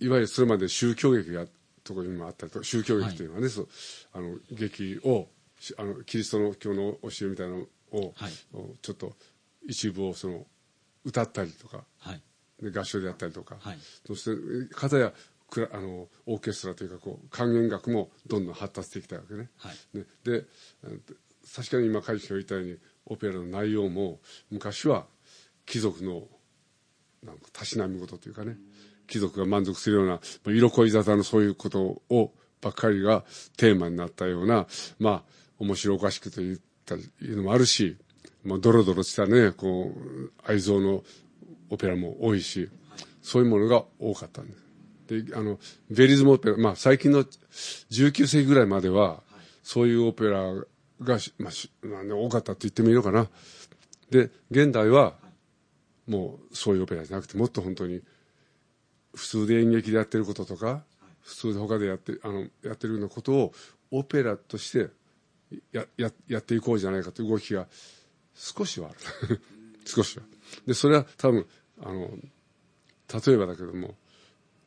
[0.00, 1.46] いわゆるそれまで宗教劇が
[1.84, 3.68] ところにもあったりと宗教劇というのはね、そう。
[4.12, 8.32] あの劇をしあのキリストの教の教えみたいなのを、はい。
[8.82, 9.14] ちょっと
[9.66, 10.44] 一部をその
[11.04, 12.22] 歌ったりとかはい。
[12.60, 13.78] で合唱でやったりとか、はい。
[14.06, 15.12] そして片や
[15.48, 19.50] クラあのオーケストラというかこう管弦楽もどんどん発達してきたわけね。
[19.58, 19.98] はい。
[19.98, 20.04] ね。
[20.24, 20.44] で
[20.82, 21.02] うん
[21.54, 24.20] 確かに今海輝が言ったようにオペラの内容も
[24.50, 25.06] 昔は
[25.66, 26.22] 貴族の
[27.24, 28.56] なんかたしなみ事というかね
[29.06, 33.24] 貴族が満足するような色恋沙汰のそういうことをばっかりが
[33.56, 34.66] テーマになったような
[34.98, 35.22] まあ
[35.58, 37.96] 面白おかしくと言ったりいうのもあるし、
[38.44, 41.02] まあ、ドロドロしたねこう愛憎の
[41.70, 42.68] オペラも多いし
[43.22, 44.62] そういうものが多かったんです。
[45.22, 45.58] であの
[45.90, 47.24] ベリズムオペラ、まあ、最近の
[47.90, 49.20] 19世紀ぐらいまでは、
[49.62, 50.54] そういうオペラ
[51.02, 53.28] が、まあまあね、多かったって言ってもいいのかな。
[54.10, 55.14] で現代は
[56.12, 58.02] もうそういうオペラじゃなくてもっと本当に
[59.14, 60.84] 普通で演劇でやってることとか
[61.22, 63.52] 普通で他でやってあのやってるようなことを
[63.90, 64.90] オペラとして
[65.72, 67.66] やややっていこうじゃないかという動きが
[68.34, 69.40] 少しはある。
[69.84, 70.24] 少しは。
[70.66, 71.46] でそれは多分
[71.80, 72.10] あの
[73.24, 73.96] 例えばだけども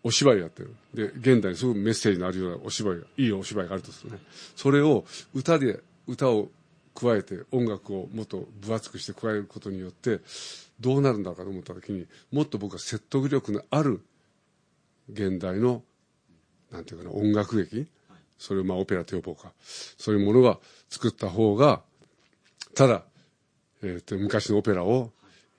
[0.03, 0.75] お芝居やってる。
[0.93, 4.19] で現代にすごくメッセージのあるようなお芝居がいいお芝居があるとするね。
[4.55, 6.49] それを歌で歌を
[6.95, 10.21] 加えて音楽をもっと分厚くして加えることによって
[10.79, 14.05] どうなるんだろうかと思った時にもっと僕は説得力のある
[15.11, 15.83] 現代の
[16.71, 17.87] なんていうかな音楽劇
[18.37, 19.53] それをまあオペラと呼ぼうか
[19.97, 20.59] そういうものが
[20.89, 21.81] 作った方が
[22.73, 23.03] ただ
[23.83, 25.11] えー、と昔のオペラを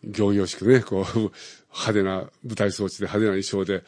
[0.02, 1.18] 行々しくね、こう、
[1.72, 3.84] 派手な舞台装置で派手な衣装で、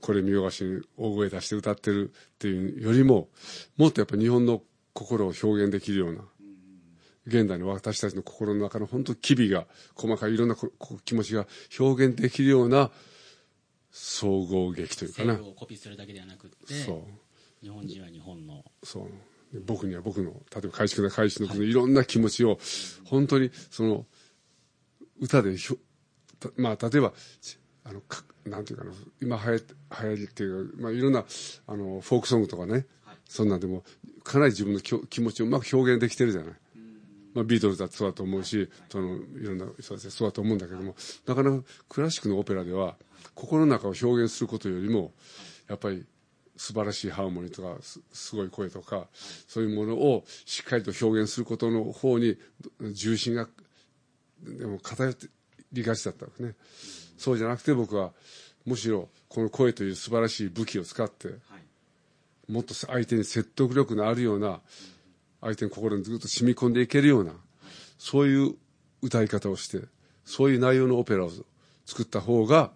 [0.00, 3.28] これ見よがしに大声出して歌ってるっていうよりも、
[3.76, 6.24] もっとやっぱ日本の心を表現できるような、
[7.26, 10.56] 現代の私たちの心の中の本当機微が、細かいいろんな
[11.04, 11.46] 気持ちが
[11.78, 12.90] 表現できるような
[13.90, 15.34] 総合劇というかな。
[15.34, 17.06] をコピーするだけではなくて、そ
[17.62, 17.64] う。
[17.64, 18.64] 日本人は日本の。
[18.82, 19.60] そう。
[19.66, 22.58] 僕には僕の、例えば改築な改築の、はい、いろんな気持ちを、
[23.04, 24.06] 本当にその、
[25.20, 25.76] 歌でひょ、
[26.56, 27.12] まあ、例えば、
[27.84, 29.58] あの、かなんていうかな、今流行
[30.02, 31.24] 流行りっていうか、まあ、いろんな、
[31.66, 33.84] あの、フォークソングとかね、はい、そんなんでも、
[34.24, 36.54] かなり自分の気持ちをうまく表現できてるじゃない。
[37.34, 40.94] まあ、ビートルズだってそうだと思うし、その、いろんな人たちそうだと思うんだけども、
[41.26, 42.96] なかなかクラシックのオペラでは、
[43.34, 45.12] 心の中を表現することよりも、
[45.68, 46.04] やっぱり
[46.56, 47.76] 素晴らしいハーモニーとか
[48.12, 49.06] すごい声とか
[49.48, 52.36] そういうものをしっかりと表現することの方に
[52.92, 53.48] 重心が
[54.42, 55.28] でも偏って
[55.72, 56.54] りがちだったわけね。
[57.16, 58.12] そうじゃなくて僕は
[58.66, 61.34] むしろこの声という素晴らしい武器を使って
[62.48, 64.60] もっと相手に説得力のあるような
[65.42, 67.32] 相手の心にずっと染み込んでいけるような
[67.98, 68.54] そういう
[69.02, 69.80] 歌い方をして
[70.24, 71.30] そういう内容のオペラを
[71.84, 72.70] 作った方が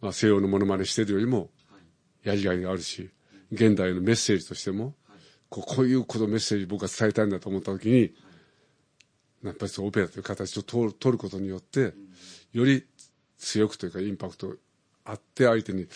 [0.00, 1.50] まあ、西洋のものまねしてるよりも
[2.22, 3.10] やりがいがあるし
[3.50, 4.94] 現代のメッセージとしても
[5.48, 8.12] こういうことメッセージ僕は伝えたいんだと思った時に
[9.42, 11.94] やっぱりそうオペラという形を取ることによって
[12.52, 12.84] より
[13.38, 14.54] 強くというかインパクト
[15.04, 15.86] あって相手に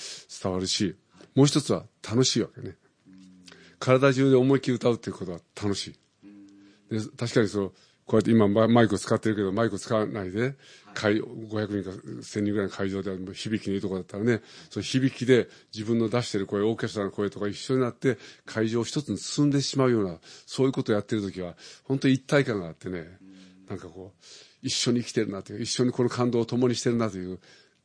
[0.42, 0.96] 伝わるし
[1.34, 2.76] もう一つは楽しいわけね。
[3.82, 5.92] 体中で思いっきり歌うっていうことは楽しい。
[6.88, 7.68] で確かにその
[8.04, 10.54] こうやって今マイクを使ってるけどマイクを使わないで
[10.94, 14.40] 会500人か1000人ぐらいの会場で響きのいいとこだったらね
[14.70, 23.06] その響きで自分の出してる声オーケストラの声とか一緒になって会場を一つに進んでしまうようなそういうことをやってる時は本当に一体感があってね
[23.68, 24.26] なんかこう
[24.62, 27.40] 一緒に生きてるなという一緒にこの感動を共にしてるなという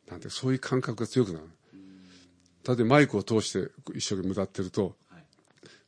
[0.10, 1.46] なんてそういう感覚が強くなる。
[2.64, 4.96] だってマイクを通して一生懸命歌ってると、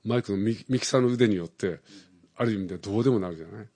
[0.06, 1.80] マイクのミキサーの腕によって
[2.36, 3.68] ある意味でどうでもなるじゃない、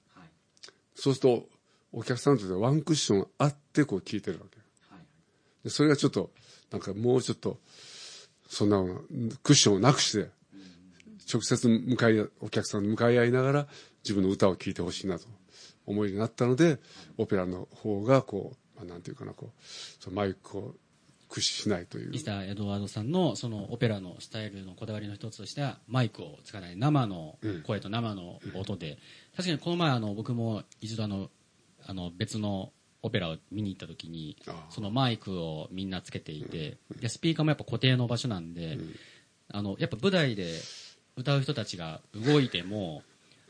[0.96, 1.46] そうすると
[1.92, 4.58] お客さんとしてワンクッションあってこう聞いてるわけ、
[4.90, 5.06] はい、
[5.64, 6.32] でそれがちょっと
[6.72, 7.58] なんかもうちょっと
[8.48, 8.84] そんな
[9.44, 10.30] クッションをなくして、
[11.32, 13.68] 直接向かいお客さんと向かい合いながら
[14.04, 15.26] 自分の歌を聴いてほしいなと
[15.86, 16.80] 思いになったので
[17.18, 19.64] オペラの方がこう、まあ、なんていうかなこう
[20.00, 20.76] そのマイクを
[21.34, 22.12] 駆使しないという。
[22.12, 28.98] ミスター・エドワードさんのそのオペラのスタイルのこだわりの一つとしてはマイクを使わない生の声と生の音で、うん、
[29.36, 31.30] 確かにこの前あの僕も一度あの
[31.86, 34.38] あの別のオペラを見に行った時に
[34.70, 38.78] そのマイクをみんなつけていてでスピーカーもやっぱ固定の場所なんで、
[39.52, 40.54] あのやっぱ舞台で
[41.18, 43.04] 歌う人たちが動いても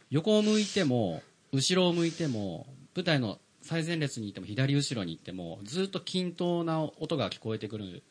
[0.10, 2.66] 横を向いても後ろを向いても
[2.96, 8.04] 舞台の最前列にいても左後ろに行ってもずっと均等な音が聞こえてくる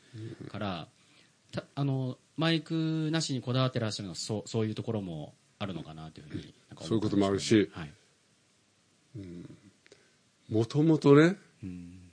[0.51, 0.89] から、
[1.75, 7.93] あのマイクなしにこだわってらっしゃるのはそうそういうところもあるのかなというふうにそういうこともあるし、はい。
[9.17, 9.57] うん。
[10.49, 12.11] もともとね、うん、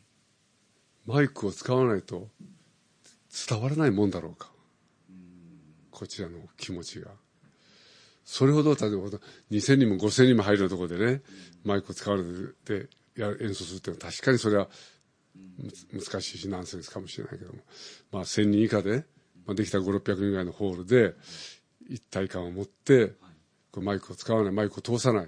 [1.06, 2.28] マイクを使わないと
[3.48, 4.50] 伝わらないもんだろうか、
[5.10, 5.18] うん、
[5.92, 7.12] こちらの気持ちが。
[8.26, 9.18] それほど例えば
[9.50, 11.22] 2000人も5000人も入るところでね、うん、
[11.64, 12.24] マイクを使われ
[12.64, 12.80] てや
[13.24, 14.68] 演奏するっていうのは確かにそれは
[15.94, 17.60] 難しいしナンセンスかもしれないけども、
[18.12, 19.06] まあ、1000人以下で、
[19.46, 21.16] まあ、できた5600人ぐらいのホールで
[21.88, 23.14] 一体感を持って、
[23.72, 25.28] こマイクを使わないマイクを通さない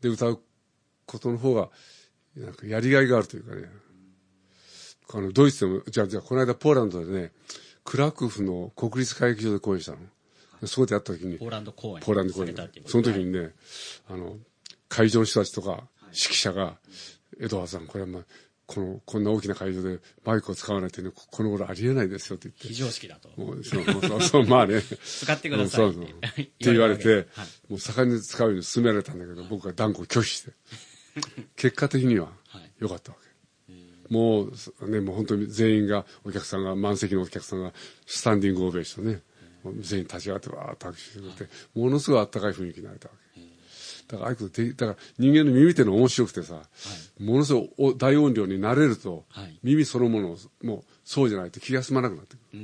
[0.00, 0.40] で歌う
[1.06, 1.70] ことの方が
[2.36, 3.68] なんかやりがいがあるというかね。
[5.14, 7.32] あの、ドイツでも、じゃあ、じゃあ、この間ポーランドでね、
[7.84, 9.98] クラクフの国立歌劇場で公演したの。
[10.66, 12.02] そこでやった時に、ポーランド公演。
[12.02, 12.54] ポーランド公演。
[12.86, 13.52] その時にね、はい、
[14.08, 14.36] あの、
[14.88, 16.76] 会場の人たちとか、指揮者が、
[17.40, 18.22] エドワードさん、これはまあ、
[18.66, 22.68] この、こんな大きな会場でマイクを使わないっていうのは、この頃ありえないですよって言って。
[22.68, 23.28] 非常識だと。
[23.36, 24.82] もう、そうそうそう、まあね。
[25.04, 25.70] 使ってください。
[25.70, 26.04] そうそう。
[26.04, 27.26] って言われて、はい、
[27.68, 30.52] もう盛んに使うように勧められたんだけど、僕は断固拒否して。
[31.56, 32.30] 結果的には
[32.78, 33.18] 良かったわ
[33.68, 37.72] け、はい、もうねもう本当に全員がお客さんが満席のお客さんが
[38.06, 39.22] スタンディングオベーションね
[39.80, 43.25] 全員立ち上がってわーっと拍手してくれて、ものすごいあったかい雰囲気になれたわけ
[44.08, 46.62] だからああいうことでだから人間の耳っていうのは面白くてさ、は
[47.20, 52.60] い、ものすごい大音量になれると、はい、耳そのものもうそうじゃないと気が済まなくなってくる。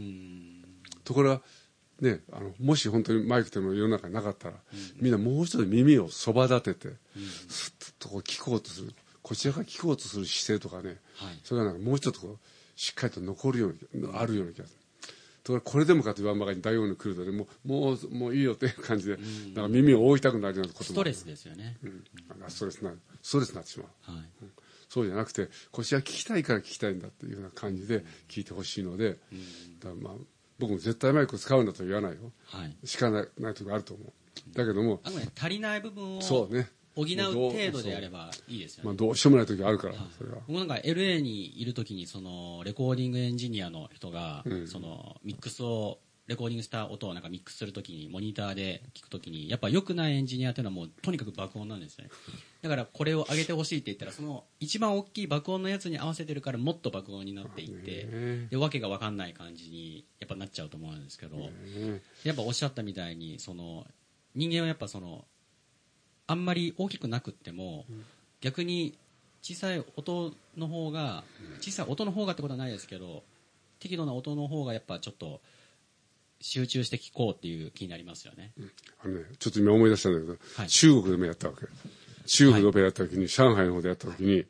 [1.04, 1.40] ところが
[2.00, 6.96] ね、あのもし本当にマイクというのが世の中になかったら、うん、みんなもう一度耳をそば立てて、うん、
[7.48, 8.92] スッとこう聞こうとする。
[9.22, 12.38] こちらが聞こうとする姿勢とかね、はい、それがなんかもうちょっとこう
[12.74, 14.81] しっかりと残るようにあるような気がする
[15.44, 19.18] とこれでもかと言わんばかりに大王に来るとねもうもうもういいよっていう感じで、
[19.54, 21.76] なんか耳を覆いたくなるようなこともストレスですよね。
[21.82, 22.04] うん、
[22.48, 24.12] ストレスなストレスになってしまう。
[24.12, 24.24] はい。
[24.88, 30.12] そうじゃなくて腰は聞きたいから聞きたいんだっていうような感じで聞いてほしいので、だからまあ
[30.58, 32.76] 僕も絶対マイクを使うんだとは言わないよはい。
[32.86, 34.12] しかないないところあると思う。
[34.54, 38.86] だけどもあくまで足りない部分をそうね補う程度であればいいですよね。
[38.88, 40.38] まあどうしようもない時があるから、それは。
[40.46, 44.68] 僕なんか LA にいるときにそのレコーディングエンジニアの人が、うん。
[44.68, 52.10] そのミックスをレコーディングした音をなんかミックスするときにモニターで聞くときにやっぱ良くないエンジニアっていうのはもうとにかく爆音なんですよね。
[52.62, 61.52] だからこれを上げてほしいって言ったらその一番大きい爆音のやつに合わせてるからもっと爆音になっていってねでわけが分かんない感じにやっぱなっちゃうと思うんですけど、ね
[62.24, 63.84] やっぱおっしゃったみたいにその
[64.34, 65.24] 人間はやっぱその
[66.32, 67.84] あんまり大きくなくっても、
[68.40, 68.96] 逆に
[69.42, 71.24] 小さい音の方が
[71.60, 73.22] 小さい音の方がってことはないですけど
[73.80, 75.42] 適度な音の方がやっぱちょっと
[76.40, 78.52] 集中して聞こうっていう気になりますよね、
[79.04, 80.68] あのねちょっと今思い出したんだけど、はい。
[80.68, 81.66] 中国でもやったわけ。
[82.26, 84.46] 中国でオペラやった時に、上海の方でやった時に、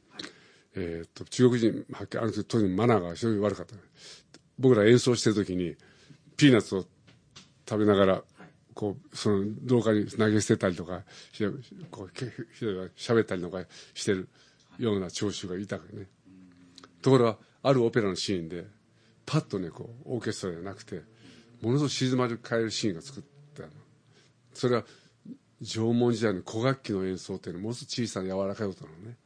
[0.76, 3.74] えーっと中国人はっきりあの時当時マナーが非常に悪かった。
[4.58, 5.74] 僕ら演奏してる時に
[6.36, 6.84] ピーナッツを
[7.68, 8.22] 食べながら
[8.74, 11.46] こうその廊下に投げ捨てたりとかして
[11.90, 14.28] こうけひどい喋ったりとかしてる
[14.78, 16.06] ような聴衆がいたわけね。
[17.00, 18.64] ところがあるオペラのシーンで
[19.26, 21.02] パッとねこうオーケストラじゃなくて
[21.60, 23.22] ものすごく静まり返るシーンが作っ
[23.54, 23.68] たの。
[24.54, 24.84] それは
[25.62, 29.16] 縄文時代の古楽器の演奏っていうのはものすごく小さな柔らかい音なのね、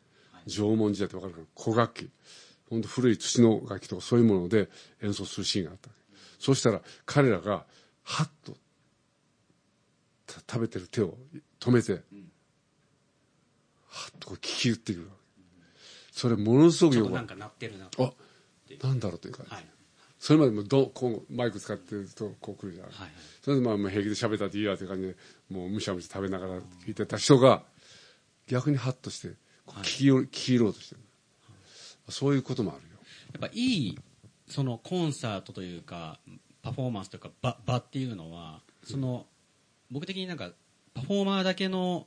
[0.46, 1.46] 縄文時代って分かるかな？
[1.56, 2.10] 古楽器。
[2.68, 4.68] 本当古い土の楽器とかそういうもので
[5.00, 5.88] 演奏するシーンがあった
[6.40, 7.64] そうしたら彼らが
[8.02, 8.58] ハッとた
[10.48, 11.16] 食べてる手を
[11.60, 12.02] 止めて、はっ
[14.20, 15.00] とこう聞き入ってく。
[15.00, 15.10] る
[16.12, 17.90] それものすごくよくなんか鳴ってるな。
[17.98, 18.12] あ
[18.82, 19.66] なんだろうというか、はい。
[20.18, 23.10] それまでもどこうマイク使ってるとこう来るじゃん、はい
[23.42, 25.16] それでまあもう平気で喋ったっていいわという感じで
[25.50, 27.62] もうむしゃむしゃ食べながら聞いてた人が
[28.48, 29.34] 逆にハッとして
[29.68, 31.00] 聞きよ聞き入ろうとしてる、
[32.08, 32.98] そういうこともあるよ。
[33.34, 33.98] やっぱいい
[34.48, 36.18] そのコンサートというか
[36.62, 39.26] パフォーマンスというか場場っていうのはその
[39.90, 40.50] 僕的になんか
[40.94, 42.06] パフォーマーだけの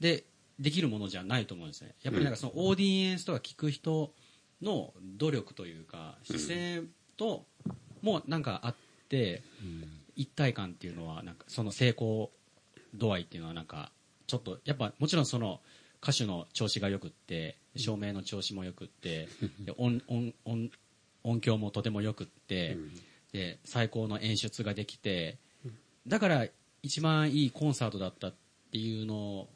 [0.00, 0.24] で
[0.58, 1.94] できるものじゃないと思うんですね。
[2.02, 4.12] やっぱりなんかそのオーディエンスとか聞く人
[4.60, 6.82] の努力というか姿勢
[7.16, 7.46] と
[8.02, 8.74] もなんかあっ
[9.08, 9.42] て
[10.16, 12.30] 一体感っていうのはなんかその成功
[12.94, 13.92] 度合いっていうのはなんか
[14.26, 15.60] ちょっとやっぱもちろんその
[16.02, 19.28] 歌手の調子がよくって照明の調子もよくって
[19.60, 20.70] で音音音
[21.24, 22.76] 音響もとてもよくって
[23.32, 25.38] で最高の演出ができて
[26.06, 26.46] だから
[26.82, 28.34] 一番いいコンサートだったっ
[28.72, 29.48] ていうの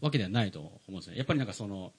[0.00, 1.16] わけではないと思うんですね。
[1.16, 1.92] やっぱりなんかその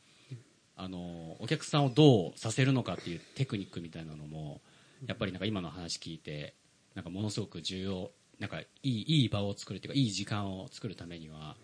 [0.76, 4.62] あのお客さんをどうさせるのかっていうテクニックみたいなのも
[5.08, 6.54] やっぱりなんか今の話聞いて
[6.94, 11.56] なんかものすごく重要なんかいいいい場を作るっていうかいい時間を作るためには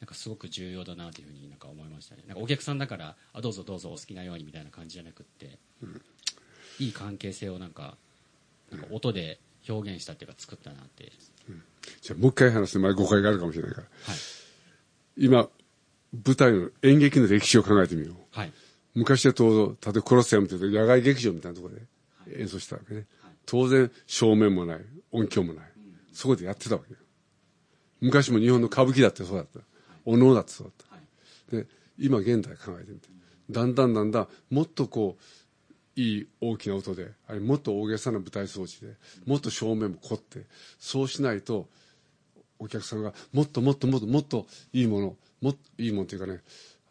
[0.00, 2.24] なんかすごく重要だなというふうになんか思いましたね。
[2.26, 5.60] なんかお客さんだからあどうぞどうぞお好きなようにみたいな感じじゃなくって、
[6.80, 7.96] いい関係性をなんか
[8.72, 11.12] なんか音で表現したっていうか作ったなって、
[12.00, 13.86] じゃあもう一回話してまあ誤解があるかもしれないから。
[14.04, 14.16] はい。
[15.16, 15.48] 今
[16.26, 18.16] 舞台の演劇の歴史を考えてみよう。
[18.30, 18.52] はい。
[18.94, 21.74] 昔は当然例えばコロッセアムというと野外劇場みたいなところ
[22.30, 23.06] で演奏したわけね、
[23.46, 25.64] 当然正面もない音響もない、
[26.12, 26.98] そこでやってたわけよ。
[28.00, 29.60] 昔も日本の歌舞伎だってそうだった。
[30.04, 31.00] お能だってそうだっ
[31.50, 31.56] た。
[31.56, 31.66] で
[31.98, 33.08] 今現代考えてみて。
[33.50, 35.22] だんだんだんだんもっとこう
[35.96, 38.94] いい大きな音であれもっと大げさな舞台装置で
[39.26, 40.46] もっと正面も凝って
[40.78, 41.68] そうしないと
[42.58, 46.40] お客さんがもっともっともっともっといいものもっといいものというかね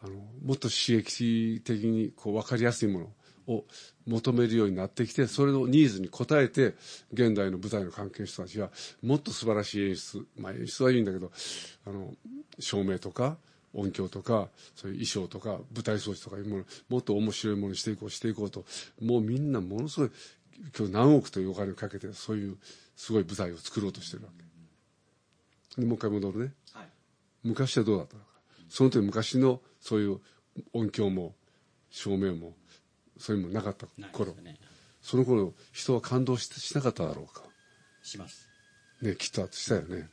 [0.02, 3.64] あのもっと刺激的にこう分かりやすいものを
[4.06, 6.74] 求めるようになってきてそれのニーズに応えて
[7.12, 8.70] 現代の舞台の関係者たちは
[9.02, 11.30] もっと素晴らしい演出、まあ、演出はいいんだけど
[11.86, 12.12] あの
[12.58, 13.36] 照明とか
[13.74, 18.64] 音響とかそういう衣装とか舞台装置とかいうものもっと面白いものにしていこうしていこうと。
[19.00, 20.10] もうみんなものすごい
[20.76, 22.56] 今日何億というお金をかけてそういう
[22.96, 24.30] すごい舞台を作ろうとしてるわ
[25.76, 25.80] け。
[25.80, 26.54] でもう一回戻るね。
[26.72, 26.88] はい。
[27.44, 28.26] 昔はどうだったのか。
[28.68, 30.20] その時昔のそういう
[30.72, 31.34] 音響も
[31.90, 32.54] 照明も
[33.18, 34.34] そういうものなかった頃。
[34.34, 34.58] ね。
[35.00, 37.42] その頃人は感動ししなかっただろうか。
[38.02, 38.48] します。
[39.00, 40.08] ねきっとしたよね。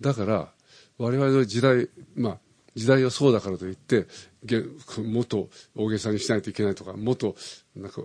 [0.00, 0.52] だから
[0.98, 2.38] 我々の時代まあ
[2.74, 4.06] 時代はそうだからといって
[4.44, 4.62] げ
[5.02, 7.36] もっと大げさにしないといけないとかもっと
[7.76, 8.02] なんか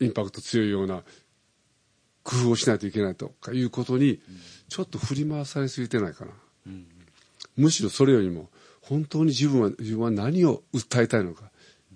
[0.00, 1.02] インパクト強いような
[2.22, 4.20] 工夫をしないといけないとかいうことに
[4.68, 6.32] ちょっと振り回されすぎてないかな、
[7.56, 8.48] むしろそれよりも
[8.82, 11.50] 本当に自分は自分は何を訴えたいのか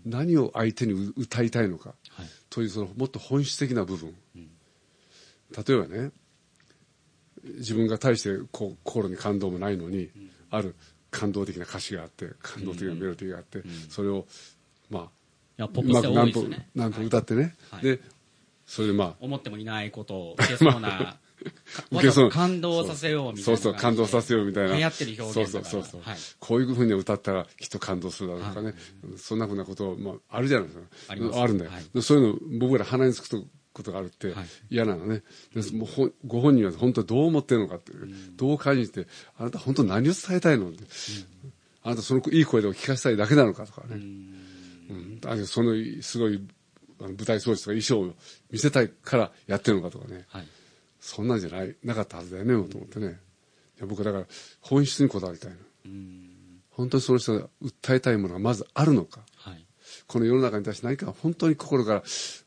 [0.05, 2.27] 何を相手に歌いたいのかはい。
[2.51, 6.11] というそのもっと本質的な部分、例えばね
[7.45, 10.11] 自分が大してこう心に感動もないのに、
[10.51, 10.77] ある
[11.15, 14.27] 感動的な歌詞があって感動的なメロディーがあって、それを
[14.91, 15.07] まあい
[15.62, 17.83] やポップスで多いですよね何分歌ってね、はい。
[17.83, 18.01] で
[18.67, 21.19] それでまあ思ってもいないことを受けそうな
[21.93, 22.31] 受けそう。
[22.31, 24.77] 感動させようみたいなそうそう感動させようみたいな。
[24.77, 26.03] 流行ってる表現そうそうそう
[26.41, 28.75] こういうふうに歌ったらきっと感動するだろうとかね、
[29.17, 30.87] そんなふうなこと、まあ、あるじゃないですか。
[31.41, 33.45] あるんだよ、そういうの僕ら鼻につくと
[33.75, 34.47] ことがあるってはい。
[34.70, 35.22] 嫌なのね、
[35.55, 37.93] でもうご本人は本当どう思ってるのかって、
[38.37, 39.07] どう感じて
[39.37, 40.70] あなた本当何を伝えたいの？
[40.70, 40.85] って、
[41.83, 46.41] あなたそのいい声で聞かせたいだけなのかとかね、うん、あそのすごい
[47.01, 48.14] 舞台装置とか衣装を
[48.51, 50.49] 見せたいからやってるのかとかね、はい。
[51.01, 53.20] そんなんじゃないなかったはずだよね、と思ってね。
[53.77, 54.27] いや僕はだから
[54.61, 55.57] 本質にこだわりたいの。
[56.70, 59.20] 本当にその人が訴えたいものがまずあるのか。
[59.37, 59.66] はい。
[60.07, 62.03] この世の中に対して何か本当に心から、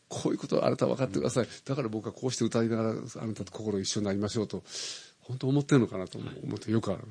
[0.10, 1.48] こういうことをあなたは分かってください。
[1.66, 2.94] だから僕はこうして歌いながら、あ
[3.28, 4.64] なたと心一緒になりましょうと、
[5.22, 7.04] 本当思ってるのかなと思ってよくある。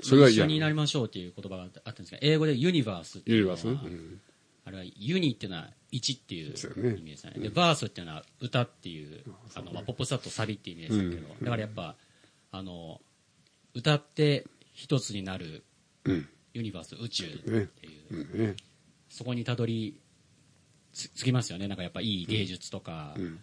[0.00, 0.44] それが嫌。
[0.44, 3.18] 一緒になりましょうっていう言葉があったんですが英語でユニバース。
[3.18, 3.90] っていうのはユニバース。
[3.90, 4.20] ねうん
[4.68, 7.40] あれはユニっていうのは1っていう意味でね。
[7.44, 9.24] でバースっていうのは歌っていう
[9.54, 11.96] あの、まあ、ポップスだとサビっていう意味ですけど、だからやっぱ
[12.52, 13.00] あの
[13.74, 15.64] 歌って一つになる
[16.04, 16.28] うん。
[16.52, 17.62] ユニバース宇宙ってねい
[18.10, 18.46] う、うん。
[18.46, 18.56] ね。
[19.08, 19.98] そこにたどり
[20.98, 21.68] つつきますよね。
[21.68, 23.38] なんかやっぱいい芸術とか、ん。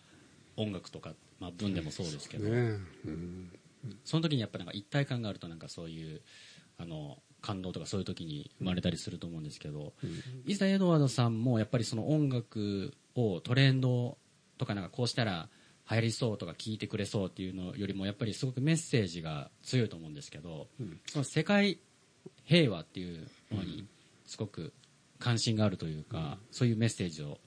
[0.58, 2.50] 音楽とか、まあ、文でもそうですけど。
[4.04, 6.22] その時にやっぱなんか一体感があるとなんかそういう
[6.78, 9.94] あの感動とかそういう時に生まれたりすると思うんですけど、
[10.46, 14.18] 伊沢エドワードさんもやっぱりその音楽をトレンド
[14.58, 15.50] とかなんかこうしたら
[15.90, 20.68] 流行りそうとか聞いてくれそうっていうのよりもやっぱりすごくメッセージが強いと思うんですけど、
[21.06, 21.78] その世界
[22.46, 23.86] 平和っていうものに
[24.26, 24.74] すごく
[25.20, 27.40] 関心があるというか、そういうメッセージを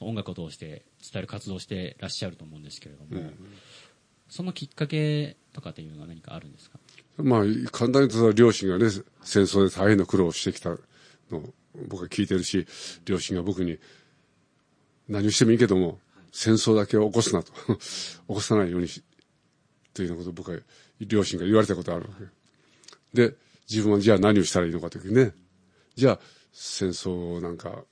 [0.00, 3.30] 音楽を通して伝える活動をしてらっしゃると思うんですけれども、
[4.28, 6.78] そのきっかけとかっていうのは何かあるんですか？
[7.16, 7.40] まあ、
[7.72, 8.90] 簡単に言うと両親がね、
[9.22, 10.70] 戦争で大変な苦労をしてきた
[11.30, 11.54] のを
[11.88, 12.66] 僕は聞いてるし、
[13.06, 13.78] 両親が僕に
[15.08, 15.98] 何をしてもいいけども、
[16.30, 17.52] 戦争だけを起こすなと。
[17.74, 17.78] 起
[18.28, 19.02] こさないようにし、
[19.94, 20.58] というようなことを僕は
[21.00, 22.14] 両親が言われたことがあるわ
[23.14, 23.28] け。
[23.28, 23.34] で、
[23.68, 25.32] 自分はじゃあ何をしたらいいのかというね。
[25.96, 26.20] じゃあ、
[26.60, 27.84] 戦争なんか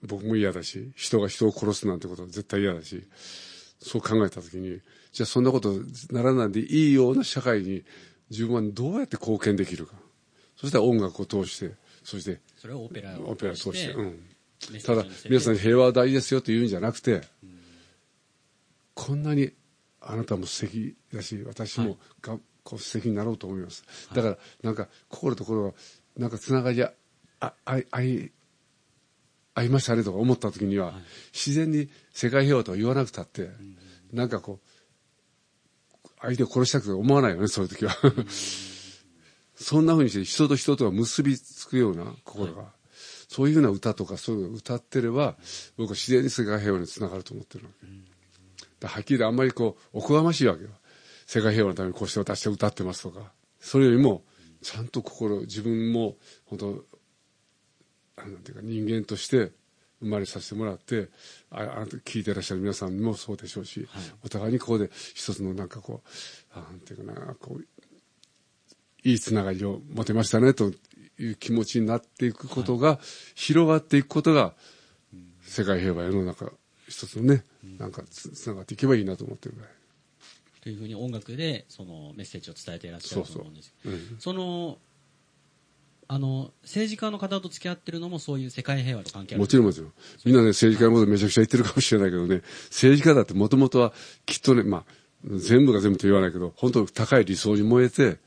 [0.00, 3.02] 僕も嫌だし、人が人を殺すなんてことは絶対嫌だし、
[3.80, 4.80] そう考えたときに、
[5.12, 5.74] じゃあそんなこと
[6.10, 7.82] ならないでいいような社会に
[8.30, 9.94] 自分はどうやって貢献できるか。
[10.56, 14.20] そしたら音楽を通して、そしてそれをオペラをオペラを通して、うん。
[14.84, 17.22] ただ皆さんに平和は大事ですよというんじゃなくて、
[18.94, 19.50] こんなに
[20.00, 25.72] あなたも素敵だし私もが、こう素敵になろうと思います、だからなんか心と心が
[26.16, 26.84] なんかつながり
[27.42, 28.30] あああい
[29.54, 30.94] あいましたねとか思った時には、
[31.32, 33.50] 自然に世界平和とは言わなくたって、
[34.12, 34.60] なんかこ
[36.04, 37.94] う相手を殺したくて思わないよねそういう時は、
[39.56, 42.72] そんなふうにして人と人とが結びつくような心が、
[43.28, 45.36] そういうような歌とかそういうのを歌ってれば
[45.76, 47.96] 僕は自然に世界平和につながると思ってるわけ、だか
[48.82, 50.70] らはっきりあんまりこうおこがましいわけよ。
[51.26, 53.32] 世界平和のためにこうして私は歌ってますとか。
[53.58, 54.24] それよりも
[54.60, 56.16] ちゃんと心自分も
[56.46, 56.91] 本当あ
[58.26, 59.52] なんていうか人間として
[60.00, 61.08] 生まれさせてもらって
[61.50, 63.86] ああなた聞いてらっしゃる皆さんもそうでしょうし、
[64.24, 67.64] お互いにここで一つのなんかこうあなんていうかなこう
[69.04, 70.72] いいつながりを持てましたねと
[71.18, 72.98] いう気持ちになっていくことが、
[73.34, 74.54] 広がっていくことが、
[75.42, 76.52] 世界平和世の中
[76.88, 77.44] 一つのね、
[77.78, 79.70] なんかつつながっていけばいいなと思ってるぐらい。
[80.62, 83.74] というふうに音楽でそのメッセージを伝えていらっしゃると思うんです
[84.20, 84.78] その
[86.12, 89.40] あの政治家の方と付き合ってるのもそういう世界平和と関係ある。
[89.40, 89.92] もちろんもちろん。
[90.26, 93.94] みんなね、政治家のことめちゃくちゃ言ってるかもしれないけどね、 政治家だってもともとは
[94.26, 94.94] きっとね、まあ、
[95.24, 98.18] 全部が全部と言わないけど、本当高い理想に燃えて、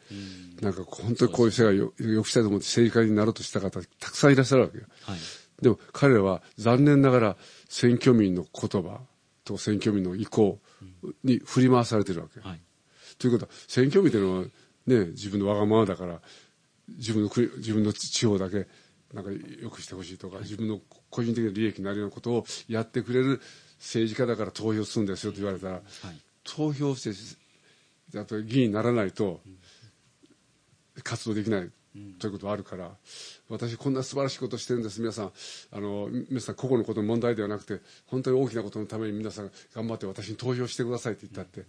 [0.62, 4.86] なんか本当にこういう世界を良くしたいと思って政治家になろうとした方たくさんいらっしゃるわけよ。
[5.04, 5.20] はい。
[5.62, 7.38] でも彼らは残念ながら
[7.70, 9.02] 選挙民の言葉
[9.44, 10.60] と選挙民の意向
[11.24, 12.40] に振り回されてるわけ。
[12.40, 12.62] はい。
[13.20, 14.46] ということは選挙民というのは
[14.88, 16.20] ね自分のわがままだから
[16.88, 18.68] 自分の国自分の地方だけ
[19.14, 19.32] なんか
[19.62, 20.80] 良くしてほしいとか、自分の
[21.10, 23.42] 個人的な利益になるようなことをやってくれる
[23.80, 25.84] 政治家だから投票するんですよと言われたら、はい。
[26.44, 29.42] 投票してやっぱり議員にならないと
[31.04, 31.72] 活動できない
[32.20, 32.92] ということはあるから、
[33.50, 35.00] 私こんな素晴らしいことをしてるんです。
[35.00, 35.32] 皆さん
[35.72, 41.66] あの皆さん個々のことの問題ではなくて本当に大きなことのために皆さん頑張って私に投票してくださいって言ったって、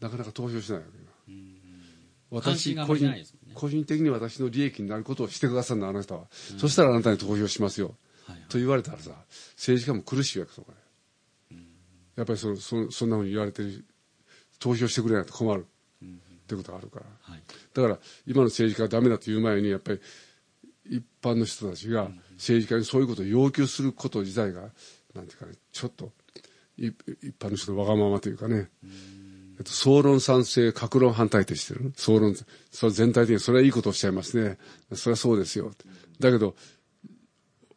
[0.00, 3.24] なかなか投票しないわけよ、関心があまり個人
[3.54, 6.26] 個人的に私の利益になることをしてくださるのあなたは、
[6.58, 7.94] そしたらあなたに投票しますよ、
[8.26, 8.48] はいはい。
[8.48, 9.10] と言われたらさ
[9.56, 10.72] 政治家も苦しいわけそこ
[11.50, 11.56] で、
[12.16, 13.84] やっぱりそそそんなふうに言われてる
[14.58, 15.66] 投票してくれないと困る。
[16.42, 17.42] ってことがあるから、はい。
[17.72, 20.00] だから今の政治家がダメだという前にやっぱり
[20.84, 24.62] 一般の人たちが政治家にそういうことを要求すること自体が
[25.14, 26.12] なんていうかねちょっと
[26.76, 28.68] い一般の人のわがままというかね、
[29.62, 31.92] えっと、総論賛成格論反対ってしてる？
[31.96, 32.34] 総論
[32.72, 34.58] それ全体的にそれはいいことをおっしゃいますね
[34.92, 35.70] それはそうですよ
[36.18, 36.56] だけど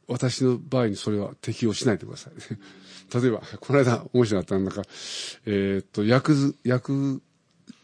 [0.08, 2.34] 私の場合にそれは適用しないでください。
[3.22, 4.84] 例えば、この間面白かったのが、
[5.46, 7.22] えーっと、薬、薬、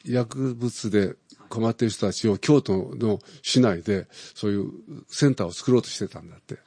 [0.04, 1.16] 薬物で
[1.50, 4.72] 困っている人たちを京都の市内でそういう
[5.10, 6.60] センターを作ろうとしてたんだって。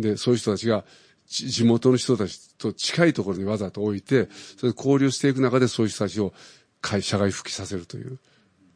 [0.00, 0.84] で、そういう人たちが
[1.32, 4.28] 地元の人たちと近いところにわざと置いて、
[4.58, 6.34] それで交流していく中でそういう人たちを
[6.80, 8.18] 会社外復帰させるという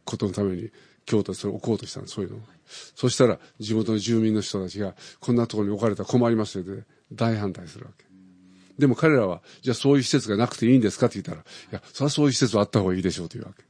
[0.05, 0.71] ことのために
[1.05, 2.41] 京都でそれを置こうとしたの、そういうのを。
[2.95, 6.83] そしたら地元の住民の人たちがこんなところに置かれたら困りますよで
[7.13, 8.07] 大反対するわけ。
[8.79, 13.65] でも彼らは、じゃあそういう施設がなくていいんですかって言ったら、いや、それはそういう施設はあった方がいいでしょうというわけ。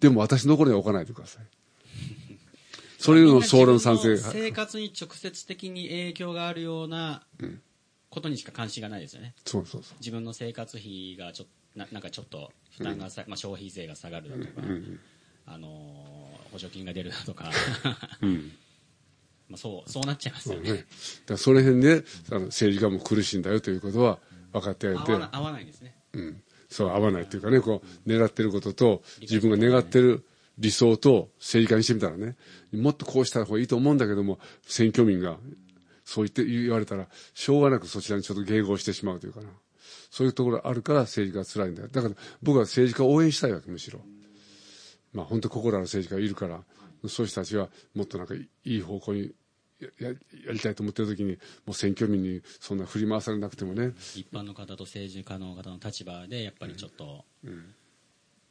[0.00, 1.44] でも私のところには置かないでください。
[2.98, 7.26] それの総論賛成生活に直接的に影響があるような
[8.14, 9.34] ことにしか関心がないですよね。
[9.44, 9.96] そうそうそう。
[9.98, 14.62] 自分の生活費がちょっとななんかちょっと負担がさ、まあ、消費税が下がるだとか、
[15.46, 16.14] あのー
[16.54, 17.50] 補助金が出るだとか、
[19.50, 20.72] まあそうそうなっちゃいますよね。
[20.72, 20.86] ね、だか
[21.30, 24.20] らその辺であの政治家も苦しいんだよということは
[24.52, 25.96] 分かってあげて合わな合わないんですね。
[26.12, 30.24] うん、そう合わないというかねこう狙ってることと自分が願ってる
[30.58, 32.36] 理想と政治家にしてみたらね
[32.72, 35.38] もっとこうした方がいいと思うんだけども選挙民が
[36.04, 39.48] そう言って言われたらしょうがなくそちらにちょっと迎合してしまうというかな。
[40.10, 41.88] そういうところあるから政治家は辛いんだよ。
[41.88, 44.00] だから僕は政治家を応援したいわけむしろ。
[45.12, 46.62] まあ本当心ある政治家がいるから
[47.08, 49.32] そういう人たちはもっとなんかいい方向に
[49.80, 50.14] やや
[50.46, 51.32] やりたいと思ってる時に
[51.66, 53.92] もう選挙民にそんな振り回されなくてもね。
[54.14, 57.24] 一般の方と政治家の方の立場でやっぱりちょっと、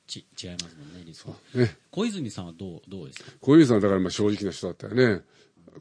[0.05, 1.77] ち違いますもんね、ね。
[1.91, 3.31] 小泉さんはどうどうですか？
[3.39, 5.21] 小泉さんはだからまあ正直な人だったよね。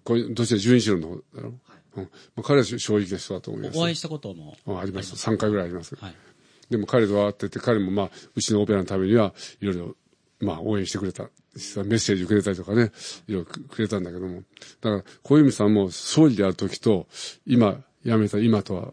[0.04, 1.54] こうどちら純一郎の方だろ、
[1.96, 3.78] うんまあ、彼は正直な人だと思います。
[3.78, 5.14] お会いしたこともああります。
[5.14, 5.94] 3回ぐらいあります。
[5.96, 6.14] はい
[6.72, 9.94] でも彼と会ってて、彼もまあ、うちのオペラのためには、いろいろ、
[10.40, 11.28] まあ、応援してくれた。
[11.54, 12.90] 実はメッセージくれたりとかね、
[13.28, 14.42] いろいろくれたんだけども。
[14.80, 17.06] だから、小泉さんも総理である時と、
[17.46, 18.92] 今、辞めた今とは、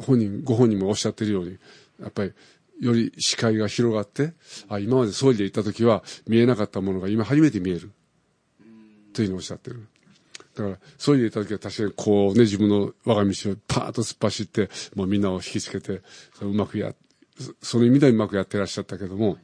[0.00, 1.58] 本人、ご本人もおっしゃってるように、
[2.00, 2.32] やっぱり、
[2.80, 4.32] より視界が広がって、
[4.68, 7.92] あ、今まで総理で行った時は見えなかったものが今初めて見える。
[9.12, 9.86] というふうにおっしゃってる。
[10.54, 16.02] だから、総理でいた時は確かにこうね、自分の我が道をパーッと突っ走って、もうみんなを引きつけて、
[16.40, 16.94] うまくや、
[17.62, 19.38] その意味ではうまくやってらっしゃったけども、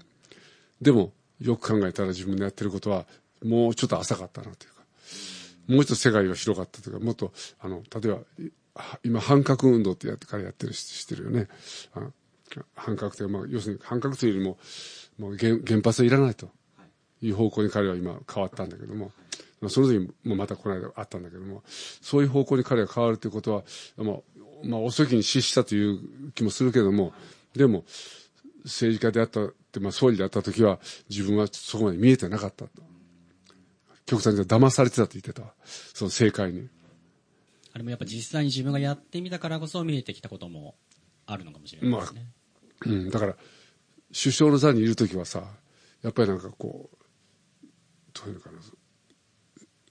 [0.81, 3.07] でも、よく考えたら自分のやってることは、
[3.45, 4.83] もうちょっと浅かったなというか、
[5.69, 8.19] もうちょっと世界が広かったというか、もっと、あの、例えば、
[9.03, 11.49] 今、反核運動ってやって彼やってるししてるよね。
[12.75, 14.59] 反核という、まあ、要するに反核というよりも、
[15.19, 16.51] もう原原発はいらないと
[17.21, 19.13] いう方向に彼は今変わったんだけども、
[19.67, 23.65] その時もまたこの間あったんだけども、そういう方向に彼が変わるということは、
[23.97, 24.17] まあ、
[24.63, 27.13] まあ、遅きに失したという気もするけども、
[27.55, 27.85] でも、
[28.65, 30.79] 政治家であったって、まあ、総理であった時は、
[31.09, 32.83] 自分はそこまで見えてなかったと。
[34.07, 35.43] 極端に騙されてたと言ってた。
[35.65, 36.69] その正解に。
[37.73, 40.75] あれもやっぱ実際に自分がやってみたからこそ見えてきたことも
[41.27, 42.27] あるのかもしれないですね。
[42.87, 43.37] うん、だから、
[44.13, 45.45] 首相の座にいる時はさ、
[46.03, 46.97] やっぱりなんかこう、
[48.15, 48.59] どういうのかな、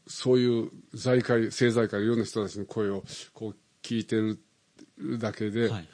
[0.08, 3.04] そういう財界、政財界いろんな人たちの声を
[3.34, 4.40] こう聞いてる
[5.20, 5.88] だけで、はいはい。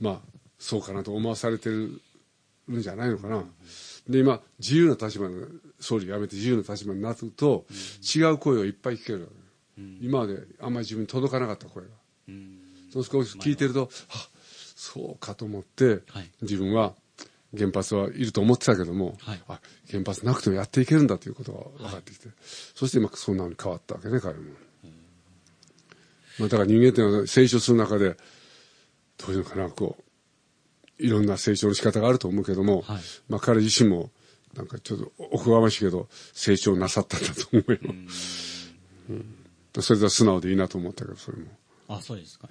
[0.00, 0.20] まあ、
[0.58, 2.00] そうかなと思わされてる
[2.70, 3.44] んじゃないのかな。
[4.08, 5.46] で、今、自由な立場の、
[5.80, 7.66] 総理辞めて自由な立場になると、
[8.14, 11.84] 違う声をいっぱい聞けるわけ、今まであんまり自分に届かなかった声。
[11.84, 11.90] が。
[12.28, 12.58] うん。
[12.92, 14.28] そう少し聞いてると、あ
[14.76, 16.30] そうかと思って、はい。
[16.42, 16.94] 自分は
[17.56, 19.40] 原発はいると思ってたけども、はい。
[19.48, 22.28] あ原発なくてもやっていけるんだということが分かってきて、
[22.74, 24.40] そして今そんなのに変わったわけね彼も、
[26.38, 28.16] まあ、だから人間っていうのは成長する中で
[29.18, 32.98] どういうのかなこういろんな成長の仕方があると思うけども、はい。
[33.28, 34.10] まあ、彼自身も
[34.54, 37.78] なんかちょっとおこがましいけど成長なさったんだと思うよ、
[39.10, 39.82] うん。
[39.82, 41.46] それでは素直でいいなと思ったけどそれも。
[41.88, 42.48] あ、そうですか。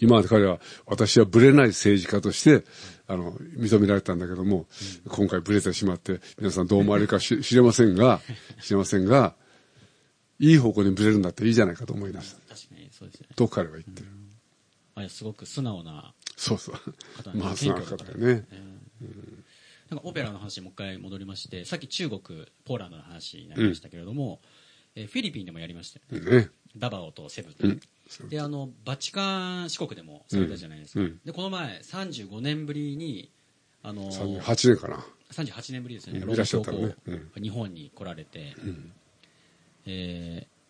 [0.00, 2.64] 今まで彼は私はブレない政治家として
[3.06, 4.66] あの認められたんだけども、
[5.08, 8.20] 今回ブレてしまって皆さんどう思われるかし知れませんが
[8.62, 9.34] 知れませんが
[10.38, 12.54] いい方向にブレるんだっていいじゃないかと思いました。
[12.54, 13.34] 確かにそうですよね。
[13.36, 14.06] と彼は言ってる、
[14.94, 16.74] あれすごく素直なそうそう。
[17.22, 18.46] 方まあ素直な方だよね。
[19.90, 22.20] なんかオペラの話にもう一回戻りまして、さっき中国、
[22.64, 24.40] ポーランドの話になりましたけれども、
[24.94, 26.30] えーフィリピンでもやりましたよね。
[26.42, 26.48] ね。
[26.76, 27.80] ダバオとセブン、うん
[28.28, 31.20] であのバチカン四国でもされたじゃないですか、うんうん。
[31.24, 33.30] でこの前35年ぶりに
[33.82, 34.40] あの38
[34.74, 35.04] 年かな。
[35.32, 37.30] 38年ぶりですよね、うんローマ教皇、いらっしゃったのね。
[37.36, 37.42] うん。
[37.42, 38.54] 日本に来られて、
[39.86, 40.60] えー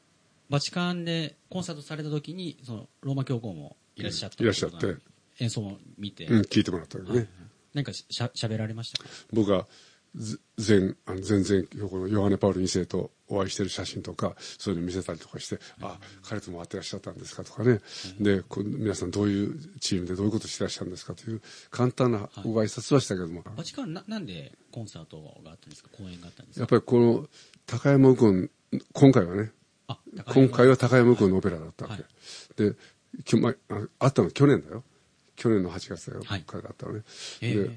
[0.50, 4.96] バチカンでコンサートされた時にそのローマ教皇もいらっしゃったいらっしゃって。
[5.38, 7.28] 演奏も見て、うん、聞いてもらったけどね。
[7.72, 9.08] 何かししゃ喋られましたか？
[9.32, 9.66] 僕がず
[10.14, 17.80] 前、あの前々教皇のヨハネ・パウル2世とお会いしてる写真とか、そういうの見せたりとかして、あ、彼とも会ってらっしゃったんですかとかね。
[18.18, 21.40] で、こう皆さんどういうチームでどういうことしてらっしゃるんですかという
[21.70, 25.90] 簡単なご挨拶はしたけども、バチカンななんでコンサートがあったんですか？
[25.96, 26.60] 公演があったんですか？
[26.62, 27.28] やっぱりこの
[27.66, 28.50] 高山右近、
[28.92, 29.52] 今回はね、
[29.86, 29.98] あ
[30.34, 32.02] 今回は高山右近のオペラだったわけ。
[32.02, 32.76] はで、
[33.24, 33.54] きょまあ、
[34.00, 34.82] あったの去年だよ。
[35.36, 36.22] 去年の8月だよ。
[36.24, 37.02] はい彼だったのね。
[37.42, 37.70] えー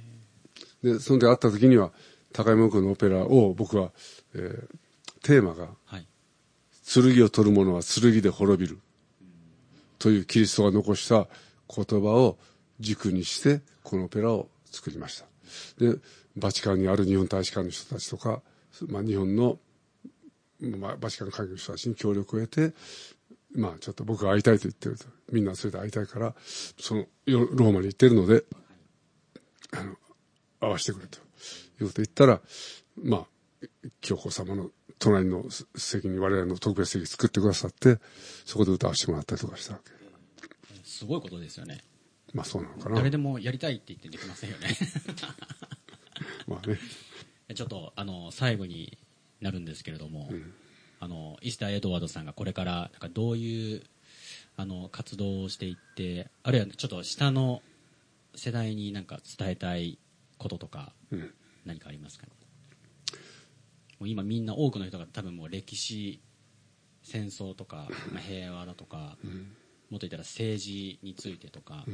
[0.83, 1.91] で、で、そんで会った時には、
[2.33, 3.91] 高山右近のオペラを僕は、
[4.33, 4.77] えー
[5.23, 6.07] テーマが、はい
[6.85, 8.77] 剣を取る者は剣で滅びる。
[9.99, 11.27] というキリストが残した
[11.73, 12.37] 言葉を
[12.81, 15.25] 軸にして、このオペラを作りました。
[15.79, 15.97] で、
[16.35, 18.41] バチカンにある日本大使館の人たちとか、
[18.87, 19.59] まあ日本の、
[20.59, 22.75] まあバチカン会議の人たちに協力を得て、
[23.55, 25.05] まあちょっと僕が会いたいと言ってると。
[25.31, 26.35] みんなそれで会いたいから、
[26.77, 28.43] その、よローマに行ってるので、
[29.71, 29.95] あの、
[30.59, 31.19] 会わせてくれと。
[31.81, 32.41] いうことを言ったら、
[33.01, 33.67] まあ、
[34.01, 34.69] 教皇様の
[34.99, 35.45] 隣の
[35.75, 37.99] 席に我々の特別席作ってくださって、
[38.45, 39.91] そこで歌わせてもらったりとかしたわけ。
[40.83, 41.79] すごいことですよね
[42.33, 42.95] まあそうなのかな。
[42.95, 44.69] 誰でもやりたいって言ってできませんよね
[46.47, 46.79] まあね。
[47.53, 48.97] ちょっとあの最後に
[49.41, 50.31] なるんですけれども、
[50.99, 53.83] あのイスター・エドワードさんがこれからなんかどういう
[54.55, 57.61] あの活動をしていってあるいはちょっと下の
[58.35, 59.99] 世代になんか伝えたい
[60.37, 61.33] こととかうん。
[61.65, 62.25] 何かありますか？
[62.25, 62.31] ね
[63.99, 66.19] もう今みんな多くの人が多分もう歴史
[67.03, 69.17] 戦争とか、まあ、平和だとか、
[69.89, 71.85] もっと言ったら政治についてとか、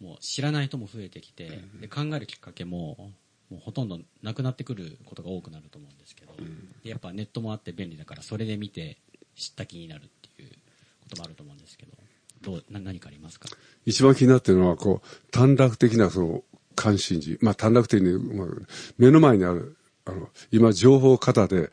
[0.00, 3.12] もう知らない人も増えてきて、で考えるきっかけも
[3.50, 6.34] もうほとんどなくなってくることが多くなると思うんですけど、
[6.82, 8.98] でやっぱネットもあって便利だからそれで見て
[9.36, 10.56] 知った気になるっていうこ
[11.10, 11.92] ともあると思うんですけど
[12.42, 13.48] どうな何かありますか？
[13.86, 16.42] 一番気になってるのは、こう、短絡的なその
[16.74, 17.38] 関心事。
[17.40, 18.48] まあ短絡的に、まあ、
[18.98, 21.70] 目の前にある、あの、今情報型で、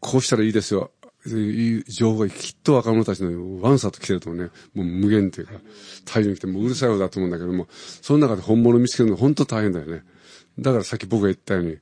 [0.00, 0.90] こうしたらいいですよ。
[1.26, 5.54] いう情報がきっと若者たちのワンサと来てるとね、もう無限というか、
[6.04, 10.04] 大量に来てもううるさいようだと思うんだけども、その中で本物を見つけるの本当大変だよね。
[10.58, 11.78] だからさっき僕が言ったように、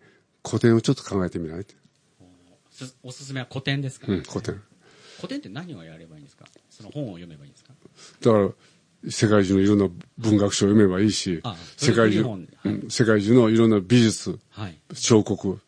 [0.47, 1.67] 古典をちょっと考えてみない
[3.03, 4.61] おすすめは古典ですか、うん、古典。
[5.17, 6.47] 古典って何をやればいいんですか？
[6.71, 7.73] その本を読めばいいんですか？
[8.23, 8.49] だから、
[9.09, 9.89] 世界中のいろんな
[10.19, 12.25] 文学書を読めばいいしあ、世界中、
[12.89, 14.79] 世界中のいろんな美術、はい。
[14.95, 15.59] 彫刻、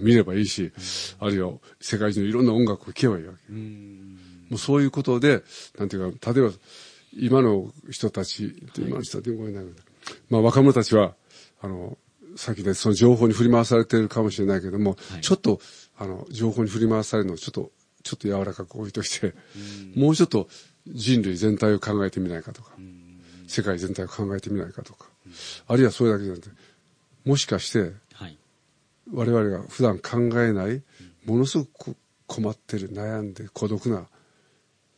[0.00, 0.72] 見ればいいし、
[1.18, 3.52] あるいは世界中のいろんな音楽を聴けばいいわけ。
[3.52, 5.42] もうそういうことで、
[5.78, 6.52] なんていうか、例えば、
[7.12, 9.70] 今の人たち、今の人たち、ごめんなさい。
[10.28, 11.14] まあ若者たちは、
[11.60, 11.98] あの、
[12.36, 15.20] さっきでその情報に振り回されてるかもしれないけども、はい。
[15.20, 15.60] ちょっと、
[15.98, 19.34] あの、情報に振り回されるのをちょっと、ちょっと柔らかく置いといて、
[19.94, 20.48] もうちょっと
[20.92, 22.72] 人類全体を考えてみないかとか、
[23.46, 25.06] 世界全体を考えてみないかとか、
[25.66, 26.54] あるいはそれだけじゃなくて、
[27.24, 28.38] もしかして、はい。
[29.12, 30.82] 我々が普段考えない、
[31.24, 34.06] ものすごく困ってる、悩んで孤独な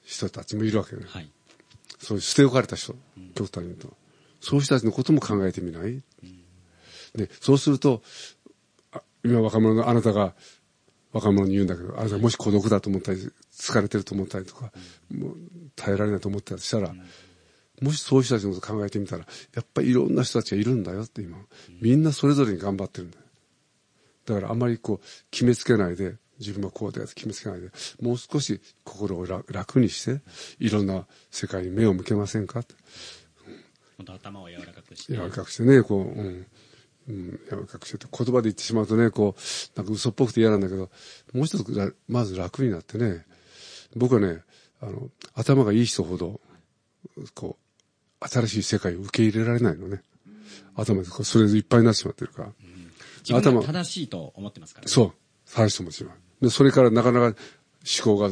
[0.04, 1.04] 人たちもいるわけね。
[1.06, 1.30] はい。
[1.98, 2.94] そういう捨て置かれた人、
[3.34, 3.96] 極端に言うと。
[4.40, 6.02] そういう人たちのことも考えてみない、
[7.14, 8.02] で、そうすると、
[8.92, 10.34] あ今若者のあなたが
[11.12, 14.72] 若者に言うんだけど、あなたがもし孤独だと思ったり、疲れてると思ったりとか、
[15.10, 15.36] もう
[15.76, 16.94] 耐えられないと思ったりしたら、
[17.80, 21.38] もしそういう人たちのこと考えてみたら、やっぱりいろんな人たちがいるんだよって今。
[21.80, 23.24] みんなそれぞれに頑張ってるんだよ。
[24.24, 30.20] だからあんまりこう、決めつけないで、自分はこうだよって決めつけないで、もう少し心を楽楽にして、
[30.58, 32.74] いろんな世界に目を向けませんかって。
[33.96, 36.46] 本当頭を柔らかくして柔らかくしてね、こう、うん。
[37.08, 40.90] うん、柔らかくしてって言葉で言ってしまうとね、こう、なんか嘘っぽくて嫌なんだけど、
[41.32, 43.24] もう一つら、まず楽になってね、
[43.96, 44.42] 僕はね、
[44.80, 46.40] あの、頭がいい人ほど、
[47.34, 47.58] こ
[48.20, 50.02] う、新しい世界を受け入れられないのね。
[50.74, 52.52] 頭でそれでいっぱいになってしまってるから。
[53.28, 55.12] 自分が正しいと思ってますからねそう。
[55.44, 56.10] 最初も違う。
[56.40, 57.34] で、それからなかなか思
[58.16, 58.30] 考が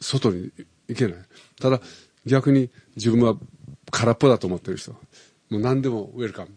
[0.00, 0.50] 外に
[0.88, 1.16] 行けない。
[1.60, 1.80] ただ、
[2.26, 3.36] 逆に自分は
[3.90, 4.92] 空っぽだと思ってる人。
[4.92, 4.98] も
[5.50, 6.50] う何でもウェルカム。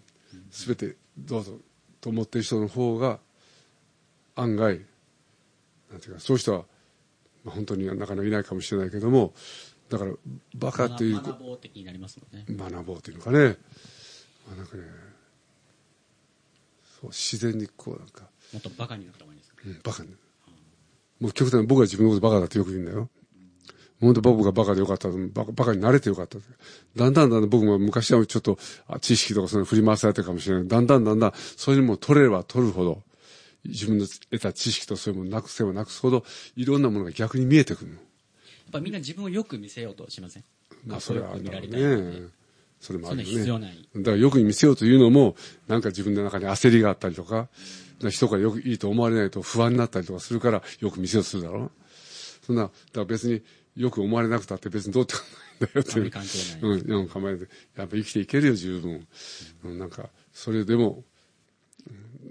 [0.52, 1.58] すべてどうぞ
[2.02, 3.20] と思ってる人の方が、
[4.36, 4.82] 案外、
[5.92, 6.66] なんていうか、そういう人は、
[7.44, 9.34] まあ、本当になかなかいないかもしれないけども、
[9.90, 10.12] だから、
[10.56, 13.58] バカという、学ぼう的になりますもんね学ぼうというのかね。
[14.48, 14.84] まあ、なんかね、
[17.02, 20.10] そう、自然にこうなんか、もっとバカになった方がいいんですかうん、バカに。
[21.20, 23.10] もう極端に僕は自分のことバカだってよく言うんだよ。
[24.00, 26.38] 本当僕がバカでよかったバカ、バカになれてよかった。
[26.96, 28.60] だんだんだんだん僕も昔はちょっと
[29.02, 30.68] 知識とかその振り回されてるかもしれない。
[30.68, 33.02] だんだんだんだん、そういうのも取れれば取るほど、
[33.66, 36.24] 自分の得た知識とそういうものなくせばなくすほど、
[36.56, 37.96] いろんなものが逆に見えてくるの。
[37.96, 38.04] やっ
[38.72, 40.44] ぱみんな自分をよく見せようとしません？
[40.86, 42.28] まあそれはあるね。
[42.80, 43.30] それもあるよね。
[43.32, 43.90] 必要ない。
[43.96, 45.36] だからよく見せようというのも、
[45.68, 47.48] なんか自分の中に焦りがあったりとか、
[48.10, 51.72] 人がよくいいと思われないと不安になったりとかするから、よく見せようとするだろう。
[52.46, 53.42] そんな、だから別に
[53.78, 56.12] よく思われなくたって別にどうってことないんだよっていう。
[56.12, 56.80] 関係ない。
[56.80, 59.08] うん、うん、構えて、やっぱ生きていけるよ、十分。
[59.64, 61.04] うん、なんか、それでも、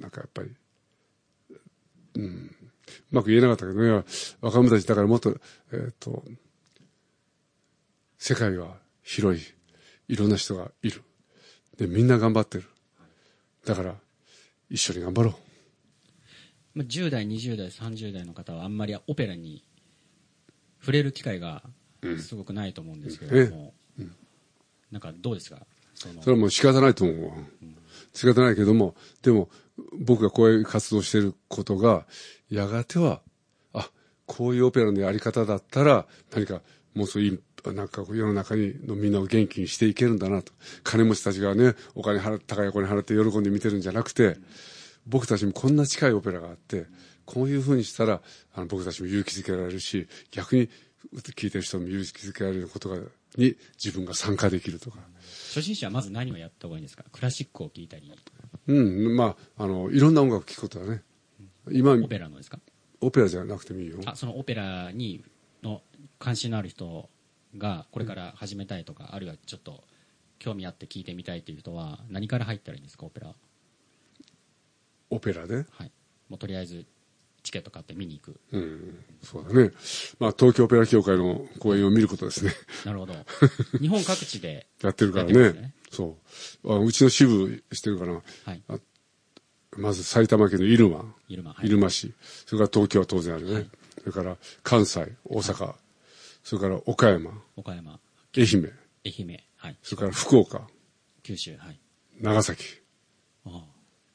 [0.01, 0.51] なんかやっぱり、
[2.17, 2.51] うん、う
[3.11, 4.05] まく言えなかったけどね、
[4.41, 5.39] 若者たちだからもっと、
[5.73, 6.25] えっ、ー、と、
[8.19, 9.45] 世界は広い。
[10.09, 11.03] いろんな人がいる。
[11.77, 12.65] で、みんな頑張ってる。
[13.65, 13.95] だから、
[14.71, 15.39] 一緒に頑張ろ
[16.77, 16.81] う。
[16.81, 19.65] 10代、20代、30代の方はあんまりオペラに
[20.87, 21.65] 触れる機会が
[22.21, 24.15] すごくないと思うんですけれども、うん、
[24.93, 25.67] なんかどうですか？
[25.95, 27.27] そそれはもう仕方ないと思う。
[27.27, 27.35] わ。
[27.35, 27.77] うん、
[28.13, 29.49] 仕方ないけども、でも
[29.99, 32.07] 僕がこういう活動していることが、
[32.49, 33.21] やがては、
[33.73, 33.91] あ、
[34.27, 36.63] こういうオペラのやり方だったら、何か
[36.95, 37.39] もうそういい、
[37.75, 40.53] なんか世の中にのみんなを元気にしていけるんだなと。
[40.85, 44.37] 金持ちたちがね、お金払って、高いお金払って喜んで見てるんじゃなくて、
[45.05, 46.87] 僕たちもこんな近いオペラがあって、
[47.27, 48.23] こういうふうにしたら、
[48.55, 50.71] あの僕たちも勇気づけられるし、逆に
[51.13, 52.97] 聞いてる人も勇気づけられることが、
[53.37, 54.99] に自分が参加できるとか。
[55.49, 57.05] 初心者はまず何をやった方がいいんですか？
[57.13, 58.11] クラシックを聴いたり。
[58.69, 61.03] うん、まあ、あの、いろんな音楽聴くことだね。
[61.71, 62.61] 今、オペラのですか？
[63.01, 63.99] オペラじゃなくてもいいよ。
[64.07, 65.23] あ、そのオペラに、
[65.63, 65.83] の
[66.19, 67.09] 関心のある人
[67.59, 69.85] がこれから始めたいとか、うん、あるいはちょっと
[70.39, 73.35] 興味あって聞いてみたいという人は何から入ったらいいんですかオペラ
[75.11, 75.65] オペラで？
[75.71, 75.93] はい
[76.29, 76.85] もうとりあえず
[77.47, 78.41] チケット買って見に行く。
[78.51, 79.71] うん、そうだね。
[80.19, 82.51] まあ、東京オペラ協会の公演を見ることですね。
[82.85, 83.15] なるほど。
[83.81, 85.53] 日本各地で やってるからね。
[85.53, 86.19] ねそ
[86.65, 86.79] うあ。
[86.79, 88.21] うちの支部してるから、は
[88.53, 88.63] い、
[89.77, 91.15] まず埼玉県の入間。
[91.29, 92.13] 入間、はい、入間市。
[92.47, 93.55] それから東京は当然あるね。
[93.55, 93.71] はい、
[94.01, 95.75] それから関西、大阪、はい、
[96.43, 97.31] それから岡山。
[97.55, 98.01] 岡山。
[98.37, 98.73] 愛媛。
[99.05, 99.41] 愛媛。
[99.55, 99.77] はい。
[99.83, 100.67] それから福岡。
[101.23, 101.79] 九州、はい。
[102.21, 102.65] 長崎。
[103.45, 103.65] ああ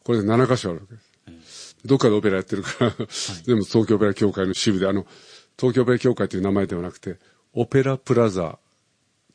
[0.03, 1.70] これで7カ所あるわけです。
[1.85, 5.05] どっかでオペラやってるから、はい、でも東京オペラ協会の支部で、あの、
[5.57, 7.17] 東京オペラ協会という名前ではなくて、
[7.53, 8.59] オペラプラザ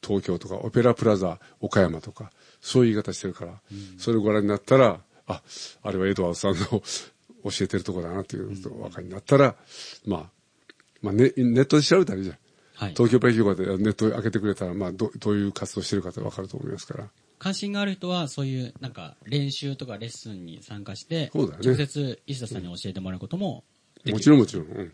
[0.02, 2.30] 東京とか、オペラプラザ岡山とか、
[2.60, 5.42] そういう言い方してるから、うん、それをご覧になったら、あ、
[5.82, 6.82] あれはエドワードさんの
[7.50, 9.56] 教えてるとこだなということがお分かりになったら、
[10.04, 10.30] まあ、
[11.02, 12.38] まあネ、ネットで調べたらいいじゃん。
[12.74, 17.08] はい、東京オペラ協会でネット開けてくれたら、まあど、どういう活動してるかって分かると思いますから。
[17.38, 23.64] 関心がある人はそういうなんか練習とかレッスンに参加して、そうだね、直接石田さんに教えてもらうことも
[24.04, 24.66] できる、もちろんもちろん。
[24.66, 24.92] うん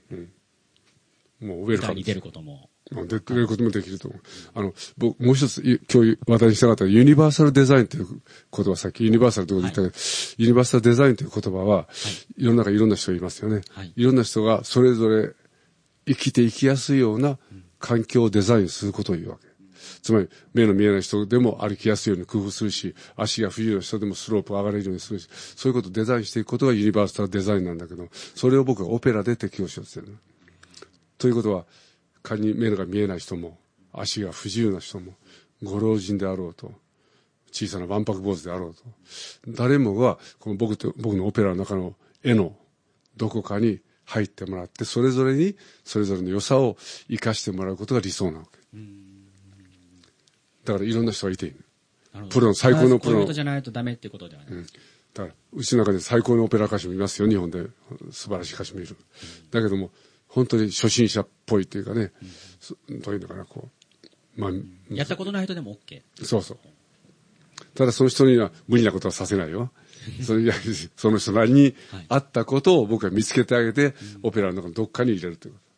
[1.40, 1.94] うん、もうウェルカム。
[1.94, 2.68] に出ることも。
[2.90, 4.20] 出ることもできると思う。
[4.54, 8.06] あの、僕、もう一つ、今日話題にしたかったユニバーサルデザインという
[8.54, 9.92] 言葉、さっきユニバーサルと言ったけど、はい、
[10.38, 11.82] ユニバーサルデザインという言葉は、は
[12.36, 13.62] い、世の中いろんな人いますよね。
[13.70, 15.30] はい、いろんな人がそれぞれ
[16.06, 17.38] 生きていきやすいような
[17.78, 19.51] 環境をデザインすることを言うわけ。
[20.02, 30.18] つまり目の見えない人でも歩きやすいように工夫するし、足が不自由な人でもスロープを上がれるようにするし、そういうことをデザインしていくことがユニバーサルデザインなんだけど、それを僕はオペラで適用しようとしてる。
[31.18, 31.64] ということは、
[32.24, 33.58] 仮に目が見えない人も、
[33.92, 35.14] 足が不自由な人も、
[35.62, 36.72] ご老人であろうと、
[37.52, 38.82] 小さなわんぱく坊主であろうと、
[39.46, 41.94] 誰もが、この僕と、僕のオペラの中の
[42.24, 42.56] 絵の
[43.16, 46.76] どこかに入ってもらって、それぞれに、それぞれの良さを
[47.08, 48.58] 生かしてもらうことが理想なわけ。
[50.64, 51.64] だからいろんな人がいている。
[52.28, 53.24] プロの最高のプロの。
[53.24, 54.52] こうじゃないとダメっていうことではない。
[54.52, 54.66] うん、
[55.14, 57.66] だから、うちの中で最高のオペラ歌手もいますよ、日本で。
[58.10, 58.96] 素晴らしい歌手もいる。
[59.50, 59.90] だけども、
[60.28, 62.12] 本当に初心者っぽいっていうかね、
[62.88, 63.68] うん、どういうのかな、こ
[64.36, 64.40] う。
[64.40, 64.50] まあ、
[64.90, 66.02] やったことない人でも OK。
[66.24, 66.58] そうそう。
[67.74, 69.70] ただその人には無理なことはさせないよ。
[70.22, 70.52] それ
[70.96, 71.76] その人なりに
[72.08, 75.71] あったことを僕は見つけてあげて、オペラの中のどっかに入れるということ。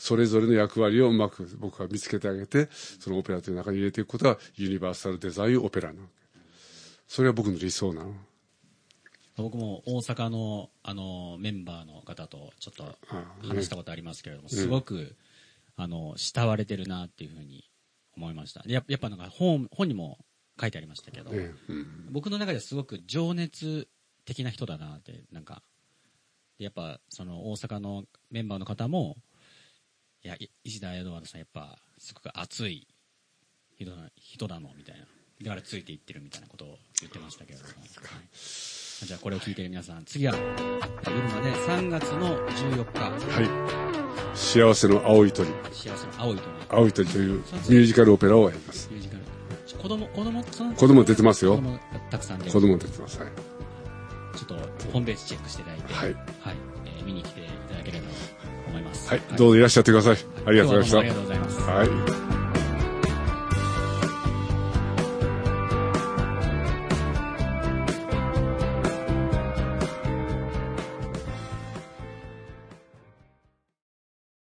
[0.00, 6.08] それぞれの役割をうまく僕は見つけてあげて、そのオペラという中に入れていくことがユニバーサルデザインオペラなの。
[7.06, 8.14] それは僕の理想なの。
[9.36, 12.96] 僕も大阪のあのメンバーの方とちょっと
[13.46, 15.16] 話したことありますけれども、すごく、
[15.76, 17.70] あの慕われてるなっていうふうに
[18.16, 20.18] 思いましたややっぱなんか本本にも
[20.58, 21.30] 書いてありましたけど、
[22.10, 23.86] 僕の中ではすごく情熱
[24.24, 25.62] 的な人だなってなんか
[26.58, 29.18] やっぱその大阪のメンバーの方も
[30.22, 32.86] いや、石田エドワードさんやっぱ、すごく熱い
[33.78, 35.06] 人な人なのみたいな。
[35.42, 37.70] だからついていってるみたいなことを言ってましたけれども。
[37.70, 43.00] はい、じゃあこれを聞いてる皆さん、次は、夜まで3月の14日。
[43.00, 43.42] は
[44.34, 44.36] い。
[44.36, 45.48] 幸せの青い鳥。
[45.72, 46.48] 幸せの青い鳥。
[46.68, 48.90] 青い鳥というミュージカルオペラをやります。
[48.90, 49.20] ミュージカル。
[49.82, 51.56] 子供、子供、その子供出てますよ。
[51.56, 51.78] 子供
[52.10, 52.60] たくさん出てます。
[52.60, 53.18] 子供出てます。
[53.20, 53.30] はい。
[54.36, 56.12] ちょっとホームページチェックしていただいて、はい。
[56.12, 57.49] はい、えー、見に来て
[58.70, 59.08] 思います。
[59.08, 60.16] はい、どうぞいらっしゃってください。
[60.46, 60.98] ありがとうございました。
[60.98, 61.60] ありがとうございます。
[61.60, 62.39] はい。